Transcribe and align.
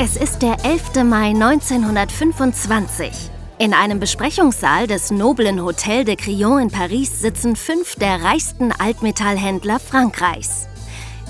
Es 0.00 0.16
ist 0.16 0.42
der 0.42 0.64
11. 0.64 1.02
Mai 1.02 1.30
1925. 1.30 3.10
In 3.58 3.74
einem 3.74 3.98
Besprechungssaal 3.98 4.86
des 4.86 5.10
noblen 5.10 5.60
Hotel 5.60 6.04
de 6.04 6.14
Crillon 6.14 6.60
in 6.60 6.70
Paris 6.70 7.20
sitzen 7.20 7.56
fünf 7.56 7.96
der 7.96 8.22
reichsten 8.22 8.70
Altmetallhändler 8.70 9.80
Frankreichs. 9.80 10.68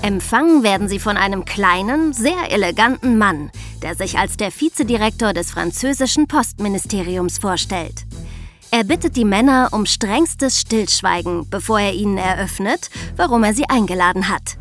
Empfangen 0.03 0.61
werden 0.61 0.87
sie 0.87 0.99
von 0.99 1.17
einem 1.17 1.45
kleinen, 1.45 2.13
sehr 2.13 2.51
eleganten 2.51 3.17
Mann, 3.17 3.49
der 3.81 3.95
sich 3.95 4.19
als 4.19 4.37
der 4.37 4.51
Vizedirektor 4.51 5.33
des 5.33 5.49
französischen 5.49 6.27
Postministeriums 6.27 7.39
vorstellt. 7.39 8.05
Er 8.69 8.83
bittet 8.83 9.15
die 9.15 9.25
Männer 9.25 9.69
um 9.71 9.87
strengstes 9.87 10.59
Stillschweigen, 10.59 11.49
bevor 11.49 11.79
er 11.79 11.95
ihnen 11.95 12.19
eröffnet, 12.19 12.91
warum 13.15 13.43
er 13.43 13.55
sie 13.55 13.67
eingeladen 13.67 14.29
hat. 14.29 14.58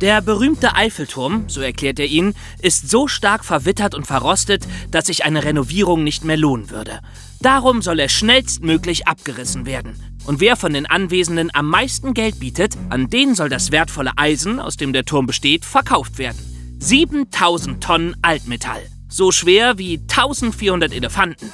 Der 0.00 0.22
berühmte 0.22 0.76
Eiffelturm, 0.76 1.44
so 1.48 1.60
erklärt 1.60 1.98
er 1.98 2.06
ihn, 2.06 2.34
ist 2.62 2.88
so 2.88 3.08
stark 3.08 3.44
verwittert 3.44 3.96
und 3.96 4.06
verrostet, 4.06 4.64
dass 4.92 5.06
sich 5.06 5.24
eine 5.24 5.42
Renovierung 5.42 6.04
nicht 6.04 6.24
mehr 6.24 6.36
lohnen 6.36 6.70
würde. 6.70 7.00
Darum 7.40 7.82
soll 7.82 7.98
er 7.98 8.08
schnellstmöglich 8.08 9.08
abgerissen 9.08 9.66
werden. 9.66 10.00
Und 10.24 10.40
wer 10.40 10.56
von 10.56 10.72
den 10.72 10.86
Anwesenden 10.86 11.50
am 11.52 11.68
meisten 11.68 12.14
Geld 12.14 12.38
bietet, 12.38 12.76
an 12.90 13.10
den 13.10 13.34
soll 13.34 13.48
das 13.48 13.72
wertvolle 13.72 14.12
Eisen, 14.16 14.60
aus 14.60 14.76
dem 14.76 14.92
der 14.92 15.04
Turm 15.04 15.26
besteht, 15.26 15.64
verkauft 15.64 16.18
werden. 16.18 16.38
7000 16.78 17.82
Tonnen 17.82 18.16
Altmetall. 18.22 18.82
So 19.08 19.32
schwer 19.32 19.78
wie 19.78 19.98
1400 19.98 20.92
Elefanten. 20.92 21.52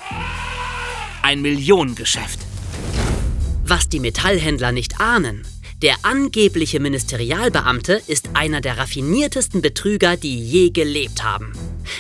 Ein 1.23 1.41
Millionengeschäft. 1.41 2.41
Was 3.65 3.89
die 3.89 4.01
Metallhändler 4.01 4.73
nicht 4.73 5.01
ahnen, 5.01 5.47
der 5.85 5.97
angebliche 6.03 6.81
Ministerialbeamte 6.81 8.01
ist 8.07 8.31
einer 8.33 8.63
der 8.63 8.79
raffiniertesten 8.79 9.61
Betrüger, 9.61 10.17
die 10.17 10.41
je 10.41 10.71
gelebt 10.71 11.23
haben. 11.23 11.53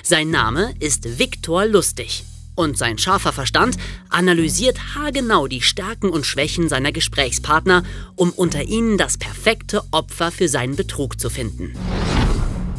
Sein 0.03 0.31
Name 0.31 0.75
ist 0.81 1.19
Viktor 1.19 1.67
Lustig. 1.67 2.25
Und 2.55 2.79
sein 2.79 2.97
scharfer 2.97 3.35
Verstand 3.35 3.77
analysiert 4.09 4.79
haargenau 4.95 5.49
die 5.49 5.61
Stärken 5.61 6.09
und 6.09 6.25
Schwächen 6.25 6.71
seiner 6.71 6.93
Gesprächspartner, 6.93 7.83
um 8.17 8.31
unter 8.31 8.63
ihnen 8.63 8.97
das 8.97 9.19
perfekte 9.19 9.83
Opfer 9.91 10.31
für 10.31 10.49
seinen 10.49 10.77
Betrug 10.77 11.21
zu 11.21 11.29
finden. 11.29 11.75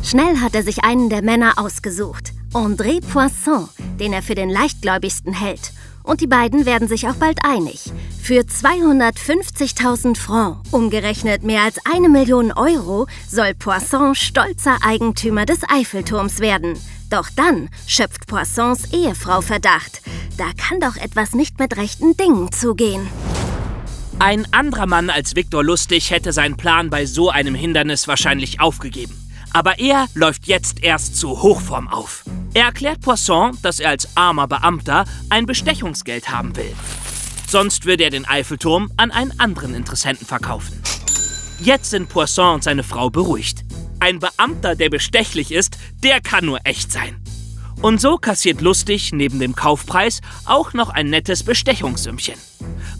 Schnell 0.01 0.37
hat 0.37 0.55
er 0.55 0.63
sich 0.63 0.83
einen 0.83 1.11
der 1.11 1.21
Männer 1.21 1.53
ausgesucht, 1.57 2.31
André 2.51 2.99
Poisson, 3.01 3.69
den 3.99 4.11
er 4.11 4.23
für 4.23 4.33
den 4.33 4.49
leichtgläubigsten 4.49 5.33
hält. 5.33 5.71
Und 6.05 6.21
die 6.21 6.27
beiden 6.27 6.65
werden 6.65 6.87
sich 6.87 7.07
auch 7.07 7.15
bald 7.15 7.39
einig. 7.43 7.91
Für 8.21 8.41
250.000 8.41 10.15
Francs, 10.17 10.69
umgerechnet 10.71 11.43
mehr 11.43 11.63
als 11.63 11.79
eine 11.91 12.09
Million 12.09 12.51
Euro, 12.51 13.07
soll 13.27 13.55
Poisson 13.55 14.13
stolzer 14.13 14.77
Eigentümer 14.85 15.45
des 15.45 15.59
Eiffelturms 15.67 16.39
werden. 16.39 16.77
Doch 17.09 17.29
dann 17.35 17.69
schöpft 17.87 18.27
Poissons 18.27 18.93
Ehefrau 18.93 19.41
Verdacht. 19.41 20.01
Da 20.37 20.45
kann 20.57 20.79
doch 20.79 20.95
etwas 20.95 21.33
nicht 21.33 21.59
mit 21.59 21.75
rechten 21.75 22.15
Dingen 22.17 22.51
zugehen. 22.51 23.07
Ein 24.19 24.47
anderer 24.53 24.85
Mann 24.85 25.09
als 25.09 25.35
Viktor 25.35 25.63
Lustig 25.63 26.11
hätte 26.11 26.31
seinen 26.33 26.55
Plan 26.55 26.89
bei 26.89 27.05
so 27.05 27.29
einem 27.29 27.55
Hindernis 27.55 28.07
wahrscheinlich 28.07 28.59
aufgegeben. 28.59 29.24
Aber 29.55 29.79
er 29.79 30.07
läuft 30.15 30.47
jetzt 30.47 30.83
erst 30.83 31.15
zu 31.15 31.41
Hochform 31.41 31.87
auf. 31.87 32.25
Er 32.53 32.65
erklärt 32.65 32.99
Poisson, 32.99 33.57
dass 33.61 33.79
er 33.79 33.87
als 33.87 34.17
armer 34.17 34.49
Beamter 34.49 35.05
ein 35.29 35.45
Bestechungsgeld 35.45 36.29
haben 36.29 36.57
will. 36.57 36.73
Sonst 37.47 37.85
würde 37.85 38.03
er 38.03 38.09
den 38.09 38.25
Eiffelturm 38.25 38.91
an 38.97 39.11
einen 39.11 39.39
anderen 39.39 39.73
Interessenten 39.73 40.27
verkaufen. 40.27 40.83
Jetzt 41.61 41.91
sind 41.91 42.09
Poisson 42.09 42.55
und 42.55 42.65
seine 42.65 42.83
Frau 42.83 43.09
beruhigt. 43.09 43.63
Ein 44.01 44.19
Beamter, 44.19 44.75
der 44.75 44.89
bestechlich 44.89 45.53
ist, 45.53 45.77
der 46.03 46.19
kann 46.19 46.43
nur 46.43 46.59
echt 46.65 46.91
sein. 46.91 47.15
Und 47.81 48.01
so 48.01 48.17
kassiert 48.17 48.61
Lustig 48.61 49.11
neben 49.11 49.39
dem 49.39 49.55
Kaufpreis 49.55 50.21
auch 50.45 50.73
noch 50.73 50.89
ein 50.89 51.09
nettes 51.09 51.43
Bestechungssümmchen. 51.43 52.35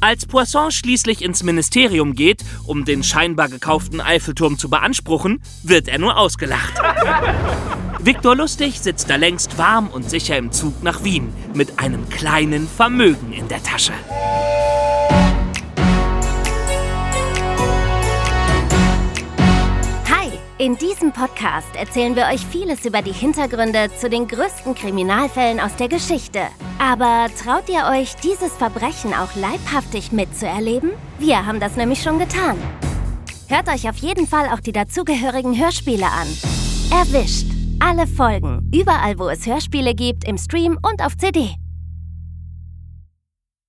Als 0.02 0.26
Poisson 0.26 0.72
schließlich 0.72 1.24
ins 1.24 1.44
Ministerium 1.44 2.14
geht, 2.14 2.44
um 2.66 2.86
den 2.86 3.04
scheinbar 3.04 3.50
gekauften 3.50 4.02
Eiffelturm 4.02 4.58
zu 4.58 4.70
beanspruchen, 4.70 5.42
wird 5.64 5.88
er 5.88 5.98
nur 5.98 6.18
ausgelacht. 6.18 6.74
Viktor 8.00 8.36
Lustig 8.36 8.80
sitzt 8.80 9.10
da 9.10 9.16
längst 9.16 9.58
warm 9.58 9.88
und 9.88 10.10
sicher 10.10 10.38
im 10.38 10.52
Zug 10.52 10.84
nach 10.84 11.04
Wien 11.04 11.34
mit 11.54 11.80
einem 11.80 12.08
kleinen 12.10 12.68
Vermögen 12.68 13.34
in 13.34 13.48
der 13.48 13.64
Tasche. 13.64 13.94
In 20.58 20.78
diesem 20.78 21.12
Podcast 21.12 21.76
erzählen 21.76 22.16
wir 22.16 22.28
euch 22.28 22.46
vieles 22.46 22.86
über 22.86 23.02
die 23.02 23.12
Hintergründe 23.12 23.90
zu 24.00 24.10
den 24.10 24.28
größten 24.28 24.74
Kriminalfällen 24.74 25.60
aus 25.60 25.76
der 25.76 25.90
Geschichte. 25.90 26.48
Aber 26.80 27.28
traut 27.44 27.68
ihr 27.70 27.86
euch, 27.92 28.16
dieses 28.16 28.54
Verbrechen 28.54 29.14
auch 29.14 29.36
leibhaftig 29.36 30.12
mitzuerleben? 30.12 30.92
Wir 31.20 31.46
haben 31.46 31.60
das 31.60 31.76
nämlich 31.76 32.02
schon 32.02 32.20
getan. 32.20 32.58
Hört 33.48 33.68
euch 33.70 33.90
auf 33.90 33.98
jeden 33.98 34.28
Fall 34.28 34.50
auch 34.50 34.60
die 34.60 34.72
dazugehörigen 34.72 35.58
Hörspiele 35.60 36.06
an. 36.06 36.28
Erwischt. 36.92 37.48
Alle 37.80 38.08
Folgen, 38.08 38.72
überall 38.74 39.20
wo 39.20 39.28
es 39.28 39.46
Hörspiele 39.46 39.94
gibt, 39.94 40.26
im 40.28 40.38
Stream 40.38 40.80
und 40.82 41.02
auf 41.02 41.18
CD. 41.18 41.56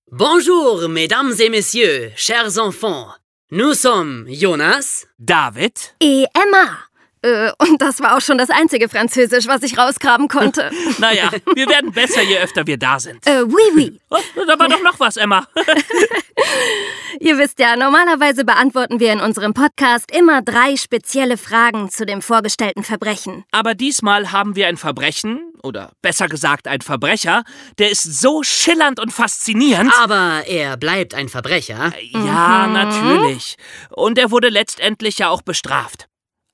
Bonjour, 0.08 0.88
mesdames 0.88 1.40
et 1.40 1.50
messieurs, 1.50 2.12
chers 2.14 2.56
enfants. 2.56 3.18
Nous 3.52 3.74
sommes 3.74 4.26
Jonas, 4.28 5.06
David? 5.20 5.94
E. 6.02 6.26
Emma. 6.34 6.88
Äh, 7.22 7.50
und 7.58 7.80
das 7.80 8.00
war 8.00 8.16
auch 8.16 8.20
schon 8.20 8.38
das 8.38 8.50
einzige 8.50 8.88
Französisch, 8.88 9.46
was 9.46 9.62
ich 9.62 9.78
rausgraben 9.78 10.28
konnte. 10.28 10.70
Naja, 10.98 11.30
wir 11.54 11.68
werden 11.68 11.92
besser, 11.92 12.22
je 12.22 12.38
öfter 12.38 12.66
wir 12.66 12.78
da 12.78 12.98
sind. 12.98 13.26
äh, 13.26 13.42
oui, 13.42 13.62
oui. 13.74 14.00
Oh, 14.10 14.44
da 14.46 14.58
war 14.58 14.68
doch 14.68 14.82
noch 14.82 14.98
was, 15.00 15.16
Emma. 15.16 15.46
Ihr 17.20 17.38
wisst 17.38 17.58
ja, 17.58 17.76
normalerweise 17.76 18.44
beantworten 18.44 19.00
wir 19.00 19.12
in 19.12 19.20
unserem 19.20 19.52
Podcast 19.52 20.14
immer 20.16 20.42
drei 20.42 20.76
spezielle 20.76 21.36
Fragen 21.36 21.90
zu 21.90 22.06
dem 22.06 22.22
vorgestellten 22.22 22.82
Verbrechen. 22.82 23.44
Aber 23.50 23.74
diesmal 23.74 24.32
haben 24.32 24.54
wir 24.56 24.68
ein 24.68 24.76
Verbrechen, 24.76 25.52
oder 25.62 25.92
besser 26.02 26.28
gesagt 26.28 26.68
ein 26.68 26.80
Verbrecher, 26.80 27.44
der 27.78 27.90
ist 27.90 28.20
so 28.20 28.42
schillernd 28.42 29.00
und 29.00 29.12
faszinierend. 29.12 29.92
aber 29.98 30.44
er 30.46 30.76
bleibt 30.76 31.14
ein 31.14 31.28
Verbrecher. 31.28 31.92
Ja, 32.12 32.66
natürlich. 32.66 33.56
Und 33.90 34.18
er 34.18 34.30
wurde 34.30 34.48
letztendlich 34.48 35.18
ja 35.18 35.28
auch 35.28 35.42
bestraft. 35.42 36.06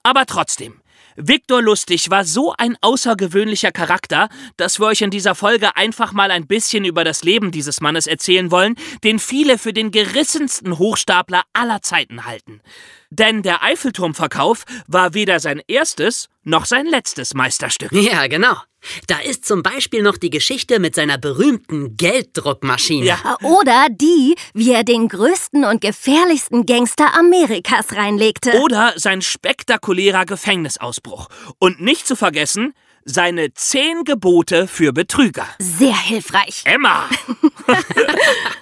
Aber 0.03 0.27
trotzdem, 0.27 0.83
Viktor 1.17 1.63
Lustig 1.63 2.11
war 2.11 2.25
so 2.25 2.55
ein 2.57 2.77
außergewöhnlicher 2.81 3.71
Charakter, 3.71 4.29
dass 4.57 4.81
wir 4.81 4.87
euch 4.87 5.03
in 5.03 5.11
dieser 5.11 5.35
Folge 5.35 5.77
einfach 5.77 6.13
mal 6.13 6.31
ein 6.31 6.47
bisschen 6.47 6.85
über 6.85 7.05
das 7.05 7.23
Leben 7.23 7.51
dieses 7.51 7.81
Mannes 7.81 8.07
erzählen 8.07 8.51
wollen, 8.51 8.77
den 9.05 9.19
viele 9.19 9.59
für 9.59 9.73
den 9.73 9.91
gerissensten 9.91 10.79
Hochstapler 10.79 11.43
aller 11.53 11.83
Zeiten 11.83 12.25
halten. 12.25 12.61
Denn 13.15 13.43
der 13.43 13.63
Eiffelturmverkauf 13.63 14.65
war 14.87 15.13
weder 15.13 15.39
sein 15.39 15.61
erstes 15.69 16.31
noch 16.45 16.65
sein 16.65 16.87
letztes 16.87 17.35
Meisterstück. 17.35 17.93
Ja, 17.93 18.27
genau. 18.27 18.57
Da 19.07 19.19
ist 19.19 19.45
zum 19.45 19.63
Beispiel 19.63 20.03
noch 20.03 20.17
die 20.17 20.31
Geschichte 20.31 20.81
mit 20.81 20.95
seiner 20.95 21.19
berühmten 21.19 21.99
Gelddruckmaschine. 21.99 23.05
Ja. 23.05 23.37
Oder 23.43 23.89
die, 23.91 24.35
wie 24.55 24.73
er 24.73 24.83
den 24.83 25.09
größten 25.09 25.67
und 25.67 25.83
gefährlichsten 25.83 26.65
Gangster 26.65 27.15
Amerikas 27.15 27.93
reinlegte. 27.93 28.59
Oder 28.63 28.95
sein 28.97 29.21
spektakulärer 29.21 30.25
Gefängnisausbruch. 30.25 31.29
Und 31.59 31.83
nicht 31.83 32.07
zu 32.07 32.17
vergessen, 32.17 32.73
seine 33.05 33.53
zehn 33.53 34.05
Gebote 34.05 34.67
für 34.67 34.95
Betrüger. 34.95 35.47
Sehr 35.59 35.97
hilfreich. 35.97 36.63
Emma! 36.65 37.11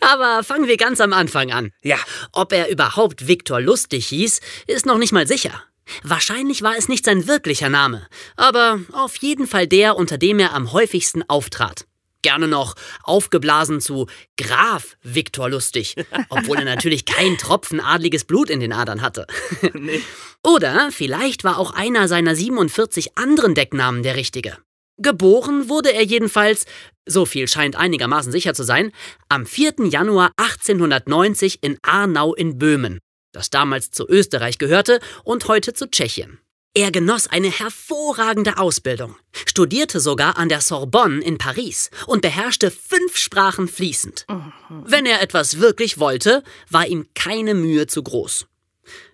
Aber 0.00 0.42
fangen 0.44 0.68
wir 0.68 0.76
ganz 0.76 1.00
am 1.00 1.12
Anfang 1.12 1.52
an. 1.52 1.72
Ja, 1.82 1.98
Ob 2.32 2.52
er 2.52 2.70
überhaupt 2.70 3.26
Viktor 3.26 3.60
Lustig 3.60 4.06
hieß, 4.08 4.40
ist 4.66 4.86
noch 4.86 4.98
nicht 4.98 5.12
mal 5.12 5.26
sicher. 5.26 5.62
Wahrscheinlich 6.02 6.62
war 6.62 6.76
es 6.76 6.88
nicht 6.88 7.04
sein 7.04 7.26
wirklicher 7.26 7.68
Name, 7.68 8.06
aber 8.36 8.80
auf 8.92 9.16
jeden 9.16 9.46
Fall 9.46 9.66
der, 9.66 9.96
unter 9.96 10.18
dem 10.18 10.38
er 10.38 10.54
am 10.54 10.72
häufigsten 10.72 11.28
auftrat. 11.28 11.84
Gerne 12.22 12.48
noch 12.48 12.74
aufgeblasen 13.02 13.80
zu 13.80 14.06
Graf 14.36 14.96
Viktor 15.02 15.48
Lustig, 15.48 15.96
obwohl 16.28 16.58
er 16.58 16.64
natürlich 16.64 17.06
kein 17.06 17.38
Tropfen 17.38 17.80
adliges 17.80 18.24
Blut 18.24 18.50
in 18.50 18.60
den 18.60 18.72
Adern 18.72 19.00
hatte. 19.00 19.26
nee. 19.74 20.02
Oder 20.44 20.90
vielleicht 20.92 21.44
war 21.44 21.58
auch 21.58 21.72
einer 21.72 22.08
seiner 22.08 22.36
47 22.36 23.16
anderen 23.16 23.54
Decknamen 23.54 24.02
der 24.02 24.16
richtige. 24.16 24.58
Geboren 24.98 25.70
wurde 25.70 25.94
er 25.94 26.04
jedenfalls, 26.04 26.66
so 27.10 27.26
viel 27.26 27.48
scheint 27.48 27.76
einigermaßen 27.76 28.32
sicher 28.32 28.54
zu 28.54 28.62
sein, 28.62 28.92
am 29.28 29.46
4. 29.46 29.86
Januar 29.90 30.32
1890 30.36 31.58
in 31.62 31.78
Arnau 31.82 32.34
in 32.34 32.58
Böhmen, 32.58 33.00
das 33.32 33.50
damals 33.50 33.90
zu 33.90 34.08
Österreich 34.08 34.58
gehörte 34.58 35.00
und 35.24 35.48
heute 35.48 35.74
zu 35.74 35.90
Tschechien. 35.90 36.38
Er 36.72 36.92
genoss 36.92 37.26
eine 37.26 37.50
hervorragende 37.50 38.58
Ausbildung, 38.58 39.16
studierte 39.44 39.98
sogar 39.98 40.38
an 40.38 40.48
der 40.48 40.60
Sorbonne 40.60 41.20
in 41.20 41.36
Paris 41.36 41.90
und 42.06 42.22
beherrschte 42.22 42.70
fünf 42.70 43.16
Sprachen 43.16 43.66
fließend. 43.66 44.24
Wenn 44.68 45.04
er 45.04 45.20
etwas 45.20 45.58
wirklich 45.58 45.98
wollte, 45.98 46.44
war 46.70 46.86
ihm 46.86 47.08
keine 47.14 47.54
Mühe 47.54 47.88
zu 47.88 48.04
groß. 48.04 48.46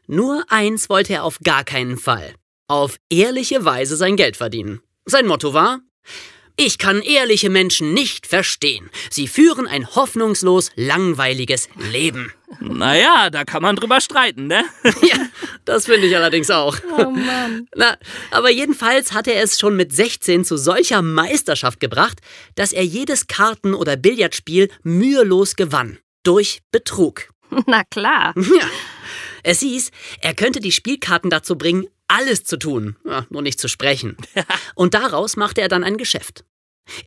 Nur 0.07 0.45
eins 0.49 0.91
wollte 0.91 1.15
er 1.15 1.25
auf 1.25 1.39
gar 1.43 1.65
keinen 1.65 1.97
Fall. 1.97 2.35
Auf 2.69 2.97
ehrliche 3.09 3.65
Weise 3.65 3.97
sein 3.97 4.17
Geld 4.17 4.37
verdienen. 4.37 4.83
Sein 5.07 5.27
Motto 5.27 5.55
war, 5.55 5.81
ich 6.57 6.79
kann 6.79 7.03
ehrliche 7.03 7.51
Menschen 7.51 7.93
nicht 7.93 8.27
verstehen. 8.27 8.91
Sie 9.11 9.29
führen 9.29 9.67
ein 9.67 9.95
hoffnungslos 9.95 10.71
langweiliges 10.75 11.69
Leben. 11.93 12.33
Naja, 12.61 13.29
da 13.29 13.45
kann 13.45 13.61
man 13.61 13.75
drüber 13.75 14.01
streiten, 14.01 14.47
ne? 14.47 14.65
ja, 14.85 15.17
das 15.65 15.87
finde 15.87 16.07
ich 16.07 16.17
allerdings 16.17 16.49
auch. 16.49 16.77
Oh 16.97 17.11
Mann. 17.11 17.67
Na, 17.75 17.97
aber 18.31 18.51
jedenfalls 18.51 19.13
hat 19.13 19.27
er 19.27 19.43
es 19.43 19.59
schon 19.59 19.77
mit 19.77 19.93
16 19.93 20.45
zu 20.45 20.57
solcher 20.57 21.03
Meisterschaft 21.03 21.81
gebracht, 21.81 22.21
dass 22.55 22.73
er 22.73 22.85
jedes 22.85 23.27
Karten- 23.27 23.75
oder 23.75 23.97
Billardspiel 23.97 24.71
mühelos 24.85 25.57
gewann. 25.57 25.99
Durch 26.23 26.61
Betrug. 26.71 27.29
Na 27.67 27.83
klar. 27.85 28.33
Ja. 28.37 28.69
Es 29.43 29.61
hieß, 29.61 29.91
er 30.21 30.35
könnte 30.35 30.61
die 30.61 30.73
Spielkarten 30.73 31.31
dazu 31.31 31.57
bringen, 31.57 31.87
alles 32.09 32.45
zu 32.45 32.59
tun, 32.59 32.97
ja, 33.05 33.27
nur 33.31 33.43
nicht 33.43 33.61
zu 33.61 33.69
sprechen. 33.69 34.17
Und 34.75 34.95
daraus 34.95 35.37
machte 35.37 35.61
er 35.61 35.69
dann 35.69 35.85
ein 35.85 35.97
Geschäft. 35.97 36.45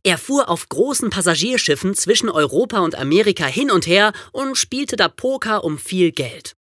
Er 0.02 0.18
fuhr 0.18 0.48
auf 0.48 0.68
großen 0.68 1.10
Passagierschiffen 1.10 1.94
zwischen 1.94 2.28
Europa 2.28 2.80
und 2.80 2.94
Amerika 2.96 3.46
hin 3.46 3.70
und 3.70 3.86
her 3.86 4.12
und 4.32 4.56
spielte 4.56 4.96
da 4.96 5.08
Poker 5.08 5.64
um 5.64 5.78
viel 5.78 6.12
Geld. 6.12 6.54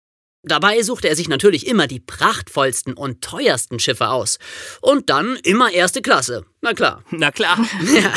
Dabei 0.44 0.81
suchte 0.83 1.09
er 1.09 1.18
sich 1.18 1.27
natürlich 1.27 1.68
immer 1.68 1.86
die 1.88 2.00
prachtvollsten 2.00 2.94
und 2.94 3.21
teuersten 3.21 3.77
Schiffe 3.80 4.09
aus. 4.09 4.39
Und 4.80 5.09
dann 5.09 5.36
immer 5.44 5.71
erste 5.71 6.01
Klasse. 6.01 6.45
Na 6.62 6.74
klar. 6.74 7.03
Na 7.12 7.31
klar. 7.31 7.57
Ja. 7.94 8.13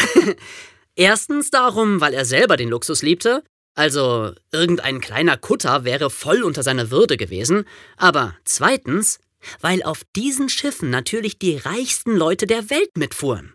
Erstens 0.95 1.51
darum, 1.51 2.01
weil 2.01 2.15
er 2.15 2.25
selber 2.25 2.57
den 2.57 2.69
Luxus 2.69 3.03
liebte. 3.03 3.43
Also 3.75 4.33
irgendein 4.53 5.01
kleiner 5.01 5.37
Kutter 5.37 5.85
wäre 5.85 6.11
voll 6.11 6.43
unter 6.43 6.63
seiner 6.63 6.91
Würde 6.91 7.17
gewesen. 7.17 7.65
Aber 7.97 8.37
zweitens, 8.45 9.19
weil 9.61 9.83
auf 9.83 10.03
diesen 10.17 10.49
Schiffen 10.49 10.91
natürlich 10.91 11.39
die 11.39 11.57
reichsten 11.57 12.17
Leute 12.17 12.47
der 12.47 12.71
Welt 12.71 12.97
mitfuhren. 12.97 13.55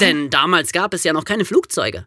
Denn 0.00 0.30
damals 0.30 0.72
gab 0.72 0.94
es 0.94 1.04
ja 1.04 1.12
noch 1.12 1.24
keine 1.24 1.44
Flugzeuge. 1.44 2.06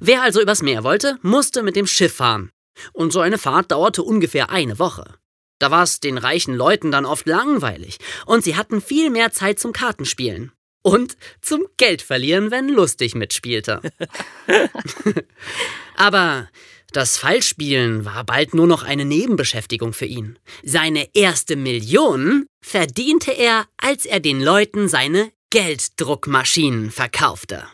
Wer 0.00 0.22
also 0.22 0.40
übers 0.40 0.62
Meer 0.62 0.84
wollte, 0.84 1.18
musste 1.22 1.62
mit 1.62 1.76
dem 1.76 1.86
Schiff 1.86 2.14
fahren. 2.14 2.50
Und 2.92 3.12
so 3.12 3.20
eine 3.20 3.38
Fahrt 3.38 3.72
dauerte 3.72 4.02
ungefähr 4.02 4.50
eine 4.50 4.78
Woche. 4.78 5.14
Da 5.58 5.70
war 5.70 5.84
es 5.84 6.00
den 6.00 6.18
reichen 6.18 6.54
Leuten 6.54 6.90
dann 6.90 7.06
oft 7.06 7.26
langweilig 7.26 7.98
und 8.26 8.42
sie 8.42 8.56
hatten 8.56 8.80
viel 8.80 9.10
mehr 9.10 9.30
Zeit 9.30 9.58
zum 9.58 9.72
Kartenspielen. 9.72 10.52
Und 10.84 11.16
zum 11.40 11.66
Geld 11.76 12.02
verlieren, 12.02 12.50
wenn 12.50 12.68
lustig 12.68 13.14
mitspielte. 13.14 13.80
Aber 15.96 16.48
das 16.92 17.16
Fallspielen 17.16 18.04
war 18.04 18.24
bald 18.24 18.54
nur 18.54 18.66
noch 18.66 18.82
eine 18.82 19.04
Nebenbeschäftigung 19.04 19.92
für 19.92 20.06
ihn. 20.06 20.38
Seine 20.62 21.08
erste 21.14 21.56
Million 21.56 22.46
verdiente 22.60 23.32
er, 23.32 23.66
als 23.76 24.06
er 24.06 24.20
den 24.20 24.40
Leuten 24.40 24.88
seine 24.88 25.32
Gelddruckmaschinen 25.50 26.90
verkaufte. 26.90 27.66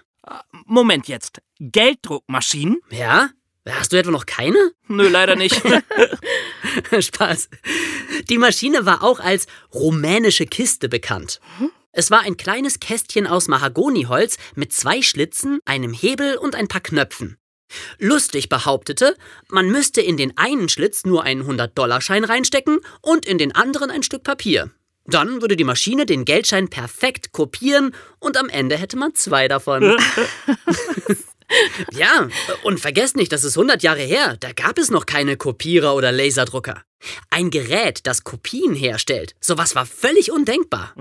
Moment 0.67 1.09
jetzt. 1.09 1.41
Gelddruckmaschinen? 1.61 2.81
Ja? 2.91 3.31
Hast 3.69 3.93
du 3.93 3.99
etwa 3.99 4.11
noch 4.11 4.27
keine? 4.27 4.73
Nö, 4.87 5.09
leider 5.09 5.37
nicht. 5.37 5.61
Spaß. 6.99 7.49
Die 8.29 8.39
Maschine 8.39 8.87
war 8.87 9.03
auch 9.03 9.21
als 9.21 9.47
rumänische 9.75 10.47
Kiste 10.47 10.89
bekannt. 10.89 11.41
Es 11.93 12.11
war 12.11 12.21
ein 12.21 12.37
kleines 12.37 12.81
Kästchen 12.81 13.27
aus 13.27 13.49
Mahagoniholz 13.49 14.39
mit 14.55 14.73
zwei 14.73 15.03
Schlitzen, 15.03 15.61
einem 15.65 15.93
Hebel 15.93 16.37
und 16.37 16.55
ein 16.55 16.69
paar 16.69 16.81
Knöpfen. 16.81 17.37
Lustig 17.99 18.49
behauptete, 18.49 19.17
man 19.49 19.71
müsste 19.71 20.01
in 20.01 20.17
den 20.17 20.37
einen 20.37 20.69
Schlitz 20.69 21.05
nur 21.05 21.25
einen 21.25 21.43
100-Dollar-Schein 21.43 22.25
reinstecken 22.25 22.81
und 23.03 23.27
in 23.27 23.39
den 23.39 23.55
anderen 23.55 23.91
ein 23.91 24.03
Stück 24.03 24.23
Papier. 24.23 24.71
Dann 25.07 25.41
würde 25.41 25.57
die 25.57 25.65
Maschine 25.65 26.05
den 26.05 26.27
Geldschein 26.27 26.69
perfekt 26.69 27.33
kopieren 27.33 27.95
und 28.19 28.37
am 28.37 28.51
Ende 28.51 28.77
hätte 28.77 28.99
man 28.99 29.15
zwei 29.15 29.49
davon. 29.49 29.97
ja, 31.93 32.29
und 32.63 32.79
vergesst 32.79 33.17
nicht, 33.17 33.33
das 33.33 33.45
ist 33.45 33.57
100 33.57 33.83
Jahre 33.83 34.03
her. 34.03 34.37
Da 34.39 34.53
gab 34.53 34.77
es 34.79 34.91
noch 34.91 35.07
keine 35.07 35.39
Kopierer 35.39 35.95
oder 35.95 36.13
Laserdrucker. 36.13 36.83
Ein 37.31 37.51
Gerät, 37.51 38.01
das 38.05 38.25
Kopien 38.25 38.75
herstellt, 38.75 39.35
sowas 39.41 39.75
war 39.75 39.87
völlig 39.87 40.31
undenkbar. 40.31 40.93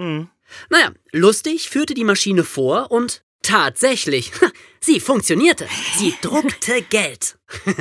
Naja, 0.70 0.92
lustig 1.12 1.70
führte 1.70 1.94
die 1.94 2.06
Maschine 2.06 2.46
vor 2.46 2.92
und 2.92 3.24
tatsächlich, 3.42 4.32
sie 4.80 5.00
funktionierte. 5.00 5.68
Sie 5.98 6.14
druckte 6.22 6.82
Geld. 6.90 7.38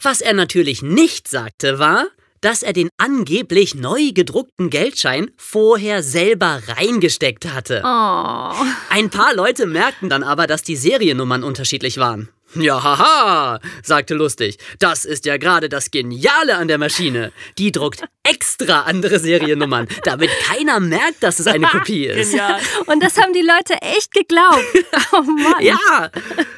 Was 0.00 0.20
er 0.20 0.34
natürlich 0.34 0.82
nicht 0.82 1.28
sagte, 1.28 1.78
war, 1.78 2.06
dass 2.40 2.62
er 2.62 2.72
den 2.72 2.90
angeblich 2.98 3.74
neu 3.74 4.12
gedruckten 4.12 4.70
Geldschein 4.70 5.30
vorher 5.36 6.02
selber 6.02 6.62
reingesteckt 6.66 7.46
hatte. 7.46 7.80
Oh. 7.82 8.52
Ein 8.90 9.10
paar 9.10 9.34
Leute 9.34 9.66
merkten 9.66 10.10
dann 10.10 10.22
aber, 10.22 10.46
dass 10.46 10.62
die 10.62 10.76
Seriennummern 10.76 11.42
unterschiedlich 11.42 11.96
waren. 11.96 12.28
Ja, 12.58 12.82
haha, 12.82 13.60
sagte 13.82 14.14
Lustig. 14.14 14.58
Das 14.78 15.04
ist 15.04 15.26
ja 15.26 15.36
gerade 15.36 15.68
das 15.68 15.90
Geniale 15.90 16.56
an 16.56 16.68
der 16.68 16.78
Maschine. 16.78 17.32
Die 17.58 17.72
druckt 17.72 18.04
extra 18.22 18.82
andere 18.82 19.18
Seriennummern, 19.18 19.88
damit 20.04 20.30
keiner 20.44 20.80
merkt, 20.80 21.22
dass 21.22 21.38
es 21.38 21.46
eine 21.46 21.66
Kopie 21.66 22.06
ist. 22.06 22.30
Genial. 22.30 22.60
Und 22.86 23.02
das 23.02 23.18
haben 23.18 23.32
die 23.32 23.42
Leute 23.42 23.74
echt 23.82 24.12
geglaubt. 24.12 24.64
Oh 25.12 25.22
Mann. 25.22 25.62
Ja, 25.62 26.10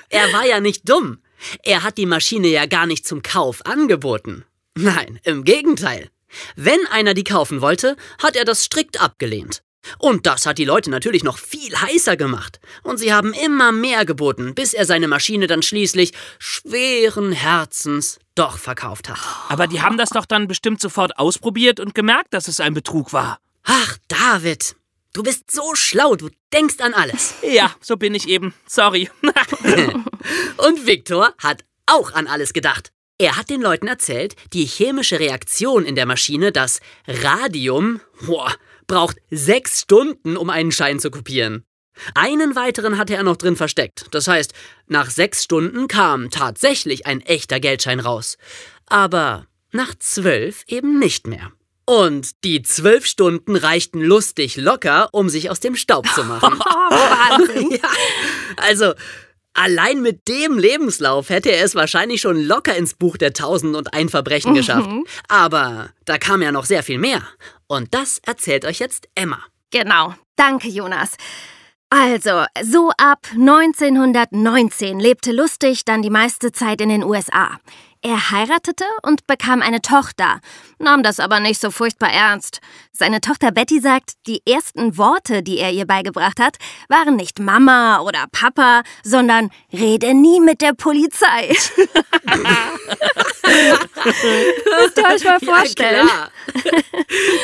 er 0.09 0.33
war 0.33 0.47
ja 0.47 0.61
nicht 0.61 0.89
dumm. 0.89 1.19
Er 1.63 1.83
hat 1.83 1.99
die 1.99 2.07
Maschine 2.07 2.49
ja 2.49 2.67
gar 2.67 2.87
nicht 2.87 3.07
zum 3.07 3.23
Kauf 3.23 3.65
angeboten. 3.67 4.45
Nein, 4.75 5.21
im 5.25 5.45
Gegenteil. 5.45 6.09
Wenn 6.57 6.87
einer 6.91 7.15
die 7.15 7.25
kaufen 7.25 7.61
wollte, 7.61 7.97
hat 8.23 8.37
er 8.37 8.45
das 8.45 8.65
strikt 8.65 9.01
abgelehnt. 9.01 9.63
Und 9.99 10.27
das 10.27 10.47
hat 10.47 10.59
die 10.59 10.65
Leute 10.65 10.91
natürlich 10.91 11.25
noch 11.25 11.39
viel 11.39 11.75
heißer 11.75 12.17
gemacht. 12.17 12.61
Und 12.83 12.99
sie 12.99 13.13
haben 13.13 13.33
immer 13.33 13.73
mehr 13.73 14.05
geboten, 14.05 14.55
bis 14.55 14.75
er 14.75 14.85
seine 14.85 15.09
Maschine 15.09 15.47
dann 15.47 15.63
schließlich 15.63 16.13
schweren 16.39 17.33
Herzens 17.33 18.19
doch 18.35 18.59
verkauft 18.59 19.09
hat. 19.09 19.19
Aber 19.49 19.67
die 19.67 19.83
haben 19.83 19.99
das 19.99 20.11
doch 20.11 20.27
dann 20.27 20.49
bestimmt 20.49 20.81
sofort 20.81 21.19
ausprobiert 21.19 21.81
und 21.81 21.95
gemerkt, 21.95 22.35
dass 22.35 22.49
es 22.49 22.61
ein 22.61 22.75
Betrug 22.75 23.13
war. 23.13 23.39
Ach, 23.65 23.97
David, 24.09 24.77
du 25.13 25.23
bist 25.23 25.51
so 25.51 25.75
schlau, 25.75 26.15
du 26.15 26.31
denkst 26.53 26.77
an 26.79 26.95
alles. 26.95 27.35
Ja, 27.43 27.75
so 27.81 27.97
bin 27.97 28.15
ich 28.15 28.29
eben. 28.29 28.55
Sorry. 28.67 29.11
Und 30.57 30.87
Viktor 30.87 31.35
hat 31.39 31.65
auch 31.87 32.13
an 32.13 32.27
alles 32.27 32.53
gedacht. 32.53 32.93
Er 33.21 33.37
hat 33.37 33.51
den 33.51 33.61
Leuten 33.61 33.89
erzählt, 33.89 34.37
die 34.53 34.65
chemische 34.65 35.19
Reaktion 35.19 35.85
in 35.85 35.97
der 35.97 36.07
Maschine, 36.07 36.53
das 36.53 36.81
Radium, 37.09 38.01
boah, 38.25 38.55
braucht 38.89 39.19
sechs 39.31 39.83
Stunden, 39.83 40.37
um 40.37 40.51
einen 40.51 40.73
Schein 40.73 40.99
zu 40.99 41.13
kopieren. 41.13 41.65
Einen 42.15 42.57
weiteren 42.57 42.99
hatte 42.99 43.15
er 43.15 43.23
noch 43.23 43.37
drin 43.37 43.57
versteckt. 43.57 44.07
Das 44.11 44.27
heißt, 44.27 44.53
nach 44.87 45.11
sechs 45.11 45.45
Stunden 45.45 45.87
kam 45.89 46.31
tatsächlich 46.31 47.07
ein 47.07 47.21
echter 47.21 47.61
Geldschein 47.61 48.01
raus. 48.01 48.37
Aber 48.87 49.47
nach 49.71 49.95
zwölf 49.99 50.65
eben 50.67 50.99
nicht 50.99 51.27
mehr. 51.27 51.53
Und 51.85 52.45
die 52.45 52.63
zwölf 52.63 53.07
Stunden 53.07 53.57
reichten 53.57 54.01
lustig 54.03 54.57
locker, 54.57 55.09
um 55.13 55.29
sich 55.29 55.51
aus 55.51 55.61
dem 55.61 55.77
Staub 55.77 56.07
zu 56.09 56.25
machen. 56.25 56.59
Oh, 56.91 56.95
Wahnsinn. 56.95 57.71
ja, 57.83 57.91
also 58.57 58.95
allein 59.59 60.01
mit 60.01 60.29
dem 60.29 60.59
Lebenslauf 60.59 61.29
hätte 61.29 61.51
er 61.51 61.65
es 61.65 61.75
wahrscheinlich 61.75 62.21
schon 62.21 62.43
locker 62.43 62.77
ins 62.77 62.95
Buch 62.95 63.17
der 63.17 63.33
Tausend 63.33 63.77
und 63.77 63.93
ein 63.93 64.09
Verbrechen 64.09 64.55
geschafft. 64.55 64.89
Aber 65.29 65.91
da 66.05 66.19
kam 66.19 66.43
ja 66.43 66.53
noch 66.53 66.65
sehr 66.65 66.83
viel 66.83 66.99
mehr. 66.99 67.23
Und 67.67 67.95
das 67.95 68.21
erzählt 68.25 68.65
euch 68.65 68.79
jetzt 68.79 69.09
Emma. 69.15 69.41
Genau. 69.71 70.15
Danke, 70.37 70.69
Jonas. 70.69 71.17
Also, 71.91 72.45
so 72.63 72.91
ab 72.99 73.27
1919 73.33 75.01
lebte 75.01 75.33
Lustig 75.33 75.85
dann 75.85 76.03
die 76.03 76.11
meiste 76.11 76.53
Zeit 76.53 76.81
in 76.81 76.91
den 76.91 77.03
USA. 77.03 77.59
Er 78.09 78.31
heiratete 78.31 78.87
und 79.03 79.27
bekam 79.27 79.61
eine 79.61 79.83
Tochter, 79.83 80.41
nahm 80.79 81.03
das 81.03 81.21
aber 81.21 81.41
nicht 81.41 81.61
so 81.61 81.71
furchtbar 81.71 82.11
ernst. 82.11 82.61
Seine 82.91 83.21
Tochter 83.21 83.53
Betty 83.53 83.81
sagt, 83.81 84.13
die 84.27 84.41
ersten 84.49 84.97
Worte, 84.97 85.43
die 85.43 85.59
er 85.59 85.73
ihr 85.73 85.87
beigebracht 85.87 86.41
hat, 86.41 86.57
waren 86.89 87.17
nicht 87.17 87.39
Mama 87.39 88.01
oder 88.01 88.25
Papa, 88.33 88.81
sondern 89.05 89.51
rede 89.75 90.15
nie 90.15 90.41
mit 90.41 90.63
der 90.63 90.73
Polizei. 90.73 91.55
Müsst 94.05 94.99
ihr 94.99 95.05
euch 95.05 95.25
mal 95.25 95.41
vorstellen. 95.45 96.07
Ja, 96.07 96.31
klar. 96.61 96.83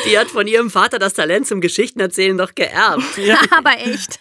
Die 0.05 0.17
hat 0.17 0.27
von 0.27 0.47
ihrem 0.47 0.69
Vater 0.69 0.99
das 0.99 1.13
Talent 1.13 1.47
zum 1.47 1.61
Geschichtenerzählen 1.61 2.37
doch 2.37 2.55
geerbt. 2.55 3.03
Aber 3.57 3.77
echt. 3.77 4.19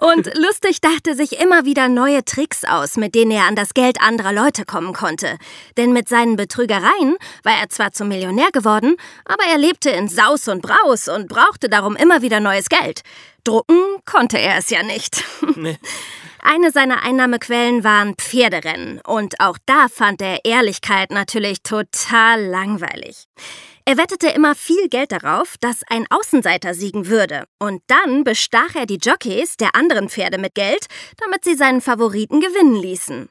Und 0.00 0.30
lustig 0.36 0.80
dachte 0.80 1.14
sich 1.14 1.40
immer 1.40 1.64
wieder 1.64 1.88
neue 1.88 2.24
Tricks 2.24 2.64
aus, 2.64 2.96
mit 2.96 3.14
denen 3.14 3.30
er 3.30 3.46
an 3.46 3.56
das 3.56 3.74
Geld 3.74 4.00
anderer 4.00 4.32
Leute 4.32 4.64
kommen 4.64 4.92
konnte. 4.92 5.38
Denn 5.76 5.92
mit 5.92 6.08
seinen 6.08 6.36
Betrügereien 6.36 7.16
war 7.42 7.54
er 7.60 7.68
zwar 7.68 7.92
zum 7.92 8.08
Millionär 8.08 8.50
geworden, 8.52 8.96
aber 9.24 9.44
er 9.50 9.58
lebte 9.58 9.90
in 9.90 10.08
Saus 10.08 10.48
und 10.48 10.62
Braus 10.62 11.08
und 11.08 11.28
brauchte 11.28 11.68
darum 11.68 11.96
immer 11.96 12.22
wieder 12.22 12.40
neues 12.40 12.68
Geld. 12.68 13.02
Drucken 13.44 13.80
konnte 14.04 14.38
er 14.38 14.58
es 14.58 14.70
ja 14.70 14.82
nicht. 14.82 15.24
Nee. 15.56 15.78
Eine 16.42 16.70
seiner 16.70 17.02
Einnahmequellen 17.02 17.84
waren 17.84 18.14
Pferderennen 18.14 19.00
und 19.06 19.40
auch 19.40 19.58
da 19.66 19.88
fand 19.88 20.22
er 20.22 20.44
Ehrlichkeit 20.44 21.10
natürlich 21.10 21.62
total 21.62 22.44
langweilig. 22.44 23.26
Er 23.84 23.96
wettete 23.96 24.28
immer 24.28 24.54
viel 24.54 24.88
Geld 24.88 25.12
darauf, 25.12 25.56
dass 25.60 25.82
ein 25.88 26.06
Außenseiter 26.10 26.74
siegen 26.74 27.08
würde. 27.08 27.44
Und 27.58 27.82
dann 27.88 28.24
bestach 28.24 28.74
er 28.74 28.86
die 28.86 28.98
Jockeys 29.02 29.56
der 29.56 29.74
anderen 29.74 30.08
Pferde 30.08 30.38
mit 30.38 30.54
Geld, 30.54 30.86
damit 31.18 31.44
sie 31.44 31.54
seinen 31.54 31.80
Favoriten 31.80 32.40
gewinnen 32.40 32.76
ließen. 32.76 33.28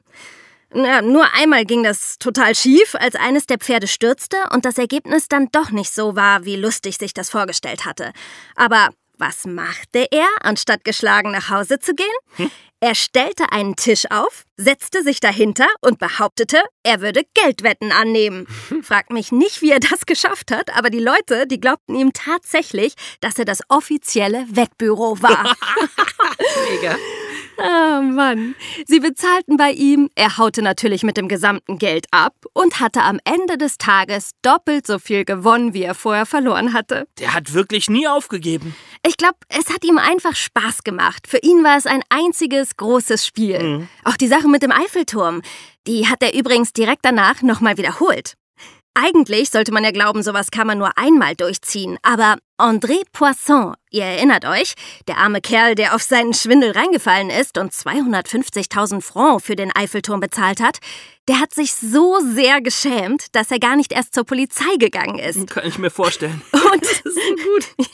Na, 0.72 1.02
nur 1.02 1.32
einmal 1.34 1.64
ging 1.64 1.82
das 1.82 2.18
total 2.18 2.54
schief, 2.54 2.94
als 2.94 3.16
eines 3.16 3.46
der 3.46 3.58
Pferde 3.58 3.88
stürzte 3.88 4.36
und 4.52 4.64
das 4.64 4.78
Ergebnis 4.78 5.28
dann 5.28 5.48
doch 5.50 5.70
nicht 5.70 5.92
so 5.92 6.14
war, 6.14 6.44
wie 6.44 6.56
lustig 6.56 6.96
sich 6.96 7.12
das 7.12 7.30
vorgestellt 7.30 7.84
hatte. 7.84 8.12
Aber 8.54 8.90
was 9.18 9.46
machte 9.46 10.06
er, 10.10 10.28
anstatt 10.42 10.84
geschlagen 10.84 11.32
nach 11.32 11.50
Hause 11.50 11.78
zu 11.78 11.94
gehen? 11.94 12.06
Hm? 12.36 12.50
Er 12.82 12.94
stellte 12.94 13.52
einen 13.52 13.76
Tisch 13.76 14.10
auf, 14.10 14.46
setzte 14.56 15.02
sich 15.02 15.20
dahinter 15.20 15.66
und 15.82 15.98
behauptete, 15.98 16.62
er 16.82 17.02
würde 17.02 17.24
Geldwetten 17.34 17.92
annehmen. 17.92 18.46
Fragt 18.82 19.10
mich 19.10 19.32
nicht, 19.32 19.60
wie 19.60 19.70
er 19.70 19.80
das 19.80 20.06
geschafft 20.06 20.50
hat, 20.50 20.74
aber 20.74 20.88
die 20.88 20.98
Leute, 20.98 21.46
die 21.46 21.60
glaubten 21.60 21.94
ihm 21.94 22.14
tatsächlich, 22.14 22.94
dass 23.20 23.38
er 23.38 23.44
das 23.44 23.60
offizielle 23.68 24.46
Wettbüro 24.48 25.20
war. 25.20 25.54
Mega. 26.70 26.96
Oh 27.58 28.00
Mann. 28.00 28.54
Sie 28.86 29.00
bezahlten 29.00 29.58
bei 29.58 29.72
ihm, 29.72 30.08
er 30.14 30.38
haute 30.38 30.62
natürlich 30.62 31.02
mit 31.02 31.18
dem 31.18 31.28
gesamten 31.28 31.76
Geld 31.76 32.06
ab 32.10 32.34
und 32.54 32.80
hatte 32.80 33.02
am 33.02 33.20
Ende 33.24 33.58
des 33.58 33.76
Tages 33.76 34.30
doppelt 34.40 34.86
so 34.86 34.98
viel 34.98 35.26
gewonnen, 35.26 35.74
wie 35.74 35.82
er 35.82 35.94
vorher 35.94 36.24
verloren 36.24 36.72
hatte. 36.72 37.06
Der 37.18 37.34
hat 37.34 37.52
wirklich 37.52 37.90
nie 37.90 38.08
aufgegeben. 38.08 38.74
Ich 39.06 39.16
glaube, 39.16 39.38
es 39.48 39.70
hat 39.70 39.84
ihm 39.84 39.98
einfach 39.98 40.36
Spaß 40.36 40.84
gemacht. 40.84 41.26
Für 41.26 41.38
ihn 41.38 41.64
war 41.64 41.78
es 41.78 41.86
ein 41.86 42.02
einziges 42.10 42.76
großes 42.76 43.26
Spiel. 43.26 43.62
Mhm. 43.62 43.88
Auch 44.04 44.16
die 44.16 44.28
Sache 44.28 44.48
mit 44.48 44.62
dem 44.62 44.72
Eiffelturm, 44.72 45.42
die 45.86 46.06
hat 46.06 46.22
er 46.22 46.34
übrigens 46.34 46.72
direkt 46.72 47.04
danach 47.04 47.40
nochmal 47.42 47.78
wiederholt. 47.78 48.34
Eigentlich 48.94 49.50
sollte 49.50 49.72
man 49.72 49.84
ja 49.84 49.92
glauben, 49.92 50.22
sowas 50.22 50.50
kann 50.50 50.66
man 50.66 50.76
nur 50.76 50.98
einmal 50.98 51.36
durchziehen, 51.36 51.96
aber 52.02 52.38
André 52.58 53.02
Poisson, 53.12 53.74
ihr 53.90 54.02
erinnert 54.02 54.44
euch, 54.44 54.74
der 55.06 55.18
arme 55.18 55.40
Kerl, 55.40 55.76
der 55.76 55.94
auf 55.94 56.02
seinen 56.02 56.34
Schwindel 56.34 56.72
reingefallen 56.72 57.30
ist 57.30 57.56
und 57.56 57.72
250.000 57.72 59.00
Francs 59.00 59.44
für 59.44 59.54
den 59.54 59.74
Eiffelturm 59.74 60.18
bezahlt 60.18 60.60
hat, 60.60 60.78
der 61.28 61.38
hat 61.38 61.54
sich 61.54 61.72
so 61.74 62.18
sehr 62.20 62.60
geschämt, 62.60 63.34
dass 63.36 63.52
er 63.52 63.60
gar 63.60 63.76
nicht 63.76 63.92
erst 63.92 64.12
zur 64.12 64.24
Polizei 64.24 64.76
gegangen 64.78 65.20
ist. 65.20 65.48
Kann 65.48 65.66
ich 65.66 65.78
mir 65.78 65.90
vorstellen. 65.90 66.42
Und, 66.72 66.82
das 66.82 67.00
ist 67.00 67.14
so 67.14 67.36
gut. 67.36 67.88